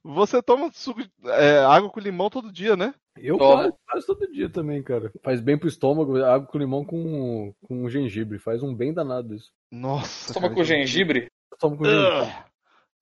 [0.02, 2.94] Você toma suco, é, água com limão todo dia, né?
[3.16, 3.64] Eu Toma.
[3.64, 5.12] faço, faço todo dia também, cara.
[5.22, 8.38] Faz bem pro estômago, água com limão com, com gengibre.
[8.38, 9.52] Faz um bem danado isso.
[9.70, 11.20] Nossa, Toma cara, com gengibre.
[11.20, 11.32] gengibre?
[11.52, 12.08] Eu tomo com gengibre.
[12.22, 12.44] Ugh.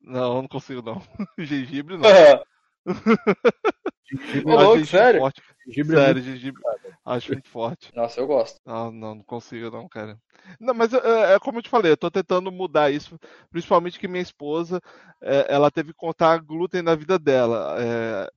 [0.00, 1.02] Não, eu não consigo não.
[1.38, 2.08] Gengibre não.
[4.10, 5.20] Gengibre, Ô, Acho louco, gengibre sério?
[5.20, 5.42] forte.
[5.68, 6.62] Gengibre é Sério, muito- gengibre.
[7.04, 7.94] Acho muito forte.
[7.94, 8.58] Nossa, eu gosto.
[8.66, 10.18] Não, não, não consigo não, cara.
[10.60, 13.18] Não, mas é, é como eu te falei, eu tô tentando mudar isso,
[13.50, 14.80] principalmente que minha esposa,
[15.22, 18.30] é, ela teve que contar glúten na vida dela, é,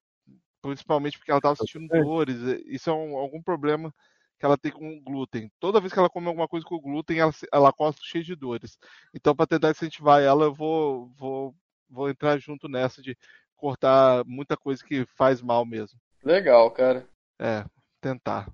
[0.62, 2.02] principalmente porque ela tava sentindo É.
[2.02, 2.38] dores.
[2.48, 3.94] é, Isso é um- algum problema
[4.40, 5.52] que ela tem com o glúten.
[5.60, 8.78] Toda vez que ela come alguma coisa com glúten, ela, ela acorda cheia de dores.
[9.14, 11.56] Então, para tentar incentivar ela, eu vou, vou,
[11.90, 13.16] vou entrar junto nessa de
[13.56, 16.00] cortar muita coisa que faz mal mesmo.
[16.24, 17.08] Legal, cara.
[17.42, 17.66] É,
[18.00, 18.48] tentar.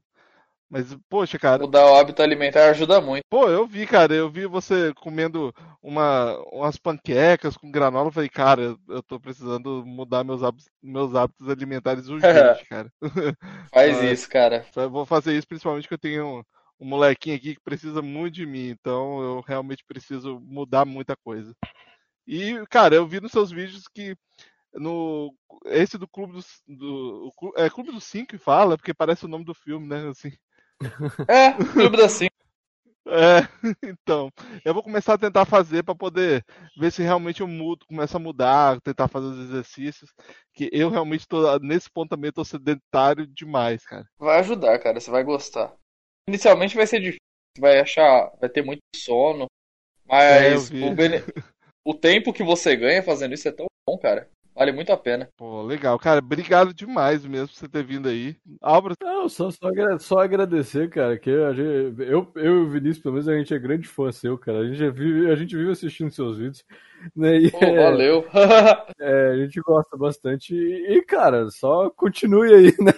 [0.70, 3.24] Mas, poxa, cara, Mudar o hábito alimentar ajuda muito.
[3.30, 8.10] Pô, eu vi, cara, eu vi você comendo uma, umas panquecas com granola.
[8.10, 12.92] Eu falei, cara, eu, tô precisando mudar meus hábitos, meus hábitos alimentares urgente, cara.
[13.74, 14.66] Faz Ah, isso, cara.
[14.76, 16.44] Eu vou fazer isso principalmente que eu tenho um,
[16.82, 21.56] um molequinho aqui que precisa muito de mim, então eu realmente preciso mudar muita coisa.
[22.28, 24.18] E, cara, eu vi nos seus vídeos que
[24.74, 25.34] no
[25.66, 29.46] esse do Clube dos do, é Clube dos Cinco que fala, porque parece o nome
[29.46, 30.08] do filme, né?
[30.10, 30.32] Assim.
[31.30, 32.34] É, clube da cinco.
[33.10, 33.40] É,
[33.84, 34.30] então,
[34.66, 36.44] eu vou começar a tentar fazer para poder
[36.78, 40.12] ver se realmente eu mudo, começo a mudar, tentar fazer os exercícios,
[40.54, 44.06] que eu realmente tô nesse ponto também tô sedentário demais, cara.
[44.20, 45.00] Vai ajudar, cara.
[45.00, 45.74] Você vai gostar.
[46.28, 47.22] Inicialmente vai ser difícil.
[47.56, 48.30] Você vai achar.
[48.42, 49.46] Vai ter muito sono.
[50.06, 50.84] É, Mas vi.
[50.84, 51.24] o, bene-
[51.86, 54.30] o tempo que você ganha fazendo isso é tão bom, cara.
[54.58, 55.30] Vale muito a pena.
[55.38, 58.36] Pô, legal, cara, obrigado demais mesmo por você ter vindo aí.
[58.60, 63.04] Álvaro, Não, só, só, só agradecer, cara, que a gente, eu, eu e o Vinícius,
[63.04, 64.62] pelo menos, a gente é grande fã seu, cara.
[64.62, 66.66] A gente vive, a gente vive assistindo seus vídeos,
[67.16, 67.38] né?
[67.38, 68.26] E, Pô, valeu.
[69.00, 70.54] é, a gente gosta bastante.
[70.56, 72.94] E, cara, só continue aí, né?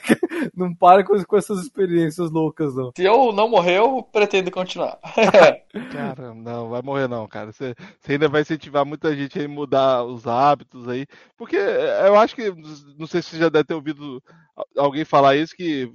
[0.56, 2.92] Não para com, com essas experiências loucas, não.
[2.96, 4.98] Se eu não morrer, eu pretendo continuar.
[5.92, 7.52] cara, não, vai morrer não, cara.
[7.52, 11.06] Você, você ainda vai incentivar muita gente a mudar os hábitos aí,
[11.38, 12.52] porque é, eu acho que,
[12.98, 14.22] não sei se você já deve ter ouvido
[14.78, 15.92] alguém falar isso, que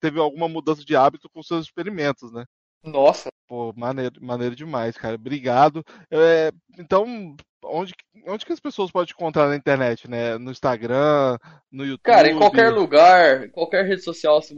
[0.00, 2.44] teve alguma mudança de hábito com seus experimentos, né?
[2.82, 5.14] Nossa, Pô, maneiro, maneiro demais, cara.
[5.14, 5.82] Obrigado.
[6.10, 10.36] É, então, onde, que- onde que as pessoas podem te encontrar na internet, né?
[10.36, 11.38] No Instagram,
[11.72, 12.02] no YouTube?
[12.02, 14.54] cara, em qualquer lugar, em qualquer rede social, se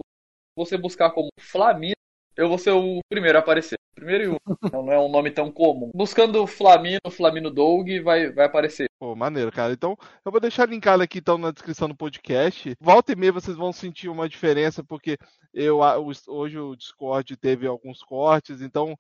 [0.56, 1.94] você buscar como Flamino,
[2.36, 3.78] eu vou ser o primeiro a aparecer.
[3.94, 4.58] Primeiro e único.
[4.72, 5.90] Não é um nome tão comum.
[5.94, 8.88] Buscando Flamino, Flamino Doug, vai, vai aparecer.
[8.98, 9.72] Pô, maneiro, cara.
[9.72, 12.74] Então, eu vou deixar linkado aqui então na descrição do podcast.
[12.80, 15.18] Volta e meia vocês vão sentir uma diferença, porque
[15.52, 15.80] eu
[16.28, 18.96] hoje o Discord teve alguns cortes, então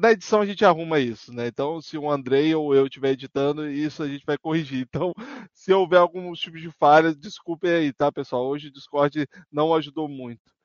[0.00, 1.46] na edição a gente arruma isso, né?
[1.46, 4.80] Então, se o Andrei ou eu estiver editando, isso a gente vai corrigir.
[4.80, 5.14] Então,
[5.52, 8.46] se houver algum tipo de falha, desculpem aí, tá, pessoal?
[8.46, 10.57] Hoje o Discord não ajudou muito.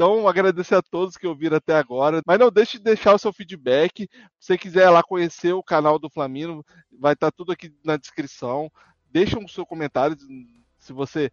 [0.00, 2.22] Então, agradecer a todos que ouviram até agora.
[2.26, 4.08] Mas não deixe de deixar o seu feedback.
[4.38, 6.64] Se você quiser lá conhecer o canal do Flamino,
[6.98, 8.72] vai estar tudo aqui na descrição.
[9.12, 10.16] Deixa o seu comentário
[10.78, 11.30] se você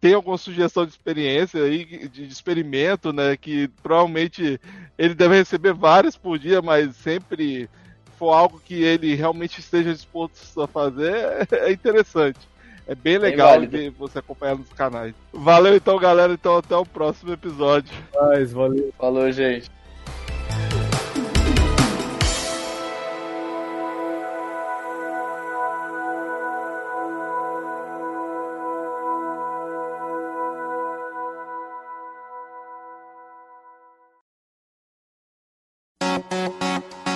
[0.00, 3.36] tem alguma sugestão de experiência aí, de, experimento, né?
[3.36, 4.58] Que provavelmente
[4.96, 7.68] ele deve receber várias por dia, mas sempre
[8.16, 12.40] for algo que ele realmente esteja disposto a fazer, é interessante.
[12.88, 15.14] É bem legal ver você acompanhar nos canais.
[15.30, 16.32] Valeu então, galera.
[16.32, 17.92] Então até o próximo episódio.
[18.14, 18.90] Mas, valeu.
[18.96, 19.70] Falou, gente.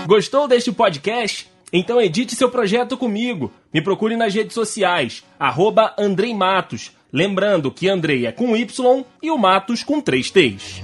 [0.07, 1.51] Gostou deste podcast?
[1.73, 3.51] Então edite seu projeto comigo.
[3.73, 6.93] Me procure nas redes sociais, arroba Andrei Matos.
[7.11, 10.83] Lembrando que Andrei é com Y e o Matos com três T's.